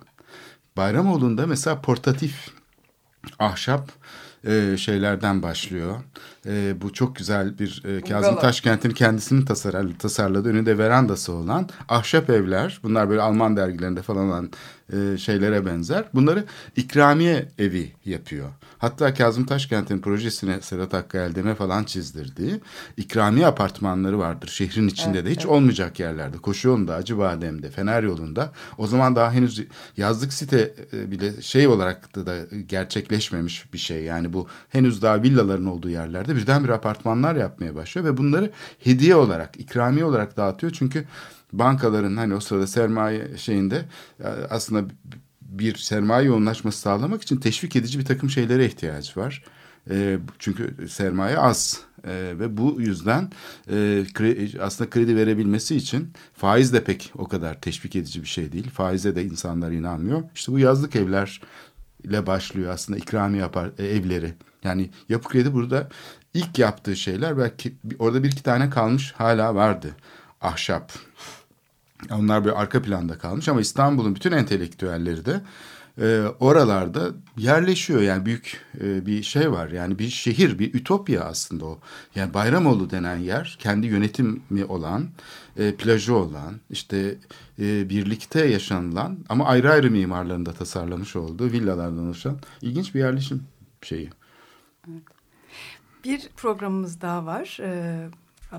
[0.77, 2.49] Bayramoğlu'nda mesela portatif
[3.39, 3.91] ahşap
[4.47, 5.95] e, şeylerden başlıyor.
[6.45, 8.35] E, bu çok güzel bir e, Kazım.
[8.35, 12.79] Taşkent'in kendisinin tasar, tasarladığı önünde verandası olan ahşap evler.
[12.83, 14.51] Bunlar böyle Alman dergilerinde falan olan
[14.93, 16.05] e, şeylere benzer.
[16.13, 18.49] Bunları ikramiye evi yapıyor.
[18.77, 22.61] Hatta Kazım Taşkent'in projesine Sedat Hakkı Eldem'e falan çizdirdiği
[22.97, 24.47] ikramiye apartmanları vardır.
[24.47, 25.51] Şehrin içinde Evet, de hiç evet.
[25.51, 26.37] olmayacak yerlerde.
[26.37, 28.51] Koşu yolunda, Acıbadem'de, Fener yolunda.
[28.77, 29.63] O zaman daha henüz
[29.97, 32.35] yazlık site e, bile şey olarak da, da
[32.67, 34.03] gerçekleşmemiş bir şey.
[34.03, 39.59] Yani bu henüz daha villaların olduğu yerlerde birdenbire apartmanlar yapmaya başlıyor ve bunları hediye olarak,
[39.59, 40.73] ikramiye olarak dağıtıyor.
[40.73, 41.05] Çünkü
[41.53, 43.85] bankaların hani o sırada sermaye şeyinde
[44.19, 44.83] e, aslında
[45.41, 49.43] bir sermaye yoğunlaşması sağlamak için teşvik edici bir takım şeylere ihtiyaç var.
[49.89, 53.31] E, çünkü sermaye az E, ve bu yüzden
[54.61, 58.69] aslında kredi verebilmesi için faiz de pek o kadar teşvik edici bir şey değil.
[58.69, 60.23] Faize de insanlar inanmıyor.
[60.35, 61.41] İşte bu yazlık evler
[62.03, 64.33] ile başlıyor aslında ikramiye yapar evleri.
[64.63, 65.89] Yani Yapı Kredi burada
[66.33, 69.95] ilk yaptığı şeyler belki orada bir iki tane kalmış hala vardı.
[70.41, 70.91] Ahşap.
[72.11, 75.41] Onlar böyle arka planda kalmış ama İstanbul'un bütün entelektüelleri de
[76.01, 78.01] e, oralarda yerleşiyor.
[78.01, 79.69] Yani büyük e, bir şey var.
[79.69, 81.79] Yani bir şehir, bir ütopya aslında o.
[82.15, 85.09] Yani Bayramoğlu denen yer kendi yönetimi olan,
[85.57, 87.15] e, plajı olan, işte
[87.59, 93.43] e, birlikte yaşanılan ama ayrı ayrı mimarlarını da tasarlamış olduğu villalardan oluşan ilginç bir yerleşim
[93.81, 94.09] şeyi.
[96.03, 97.57] Bir programımız daha var.
[97.61, 98.09] Ee,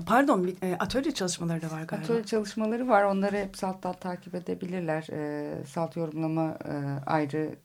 [0.05, 1.95] pardon, bir, e, atölye çalışmaları da var galiba.
[1.95, 3.03] Atölye çalışmaları var.
[3.03, 5.07] Onları hep Salt'tan takip edebilirler.
[5.11, 6.73] Ee, Salt yorumlama e,
[7.05, 7.55] ayrı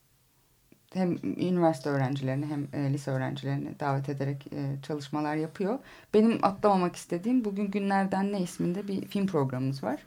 [0.92, 4.46] hem üniversite öğrencilerini hem e, lise öğrencilerini davet ederek
[4.82, 5.78] çalışmalar yapıyor.
[6.14, 10.00] Benim atlamamak istediğim bugün günlerden ne isminde bir film programımız var.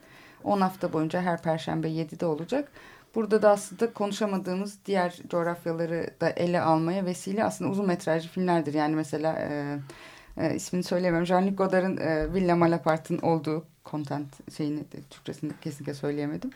[0.43, 2.71] 10 hafta boyunca her perşembe 7'de olacak.
[3.15, 8.73] Burada da aslında konuşamadığımız diğer coğrafyaları da ele almaya vesile aslında uzun metrajlı filmlerdir.
[8.73, 9.79] Yani mesela e,
[10.37, 11.23] e, ismini söyleyemem.
[11.23, 16.51] Jean-Luc Godard'ın e, Villa Malaparte'ın olduğu content şeyini de, Türkçesini kesinlikle söyleyemedim.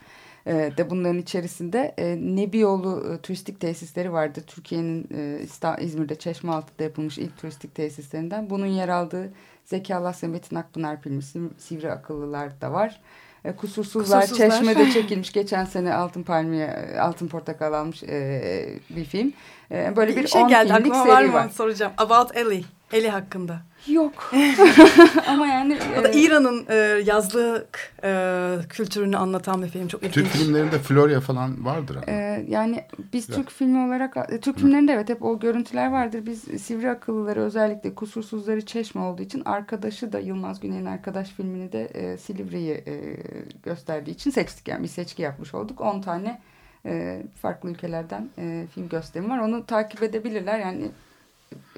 [0.45, 4.43] E, de bunların içerisinde e, Nebiyolu e, turistik tesisleri vardı.
[4.47, 8.49] Türkiye'nin e, İzmir'de Çeşmealtı'da yapılmış ilk turistik tesislerinden.
[8.49, 9.34] Bunun yer aldığı
[9.66, 13.01] Zeki Alasya Metin Akpınar filmi Siv- Sivri Akıllılar da var.
[13.45, 14.51] E, Kusursuzlar, Kusursuzlar.
[14.51, 15.31] Çeşme'de çekilmiş.
[15.31, 19.33] Geçen sene Altın Palmiye, Altın Portakal almış e, bir film.
[19.71, 21.45] E, böyle bir, bir şey 10 geldi filmlik var seri var.
[21.45, 21.93] onu soracağım.
[21.97, 22.63] About Ellie.
[22.93, 23.61] Ellie hakkında.
[23.88, 24.33] Yok.
[25.27, 25.77] Ama yani...
[25.99, 26.75] O da e, İran'ın e,
[27.05, 29.88] yazlık e, kültürünü anlatan bir film.
[29.88, 30.31] Çok Türk ilginç.
[30.31, 32.05] filmlerinde Florya falan vardır ama.
[32.07, 32.83] Ee, yani
[33.13, 33.36] biz Ya.
[33.36, 36.25] Türk filmi olarak e, Türk filmlerinde evet hep o görüntüler vardır.
[36.25, 41.86] Biz sivri akıllıları özellikle kusursuzları çeşme olduğu için arkadaşı da Yılmaz Güney'in arkadaş filmini de
[41.86, 43.17] e, Silivri'yi e,
[43.63, 44.67] gösterdiği için seçtik.
[44.67, 45.81] Yani bir seçki yapmış olduk.
[45.81, 46.41] 10 tane
[46.86, 49.39] e, farklı ülkelerden e, film gösterimi var.
[49.39, 50.59] Onu takip edebilirler.
[50.59, 50.91] Yani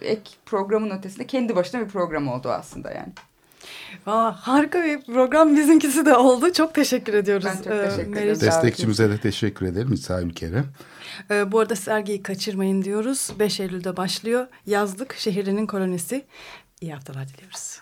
[0.01, 3.13] ek programın ötesinde kendi başına bir program oldu aslında yani.
[4.05, 6.53] Aa, harika bir program bizimkisi de oldu.
[6.53, 7.45] Çok teşekkür ediyoruz.
[7.45, 8.41] Ben çok e, teşekkür ederim.
[8.41, 10.63] Destekçimize de teşekkür edelim İsa Ülker'e.
[11.31, 13.31] E, bu arada sergiyi kaçırmayın diyoruz.
[13.39, 14.47] 5 Eylül'de başlıyor.
[14.65, 16.25] Yazlık şehrinin kolonisi.
[16.81, 17.81] İyi haftalar diliyoruz.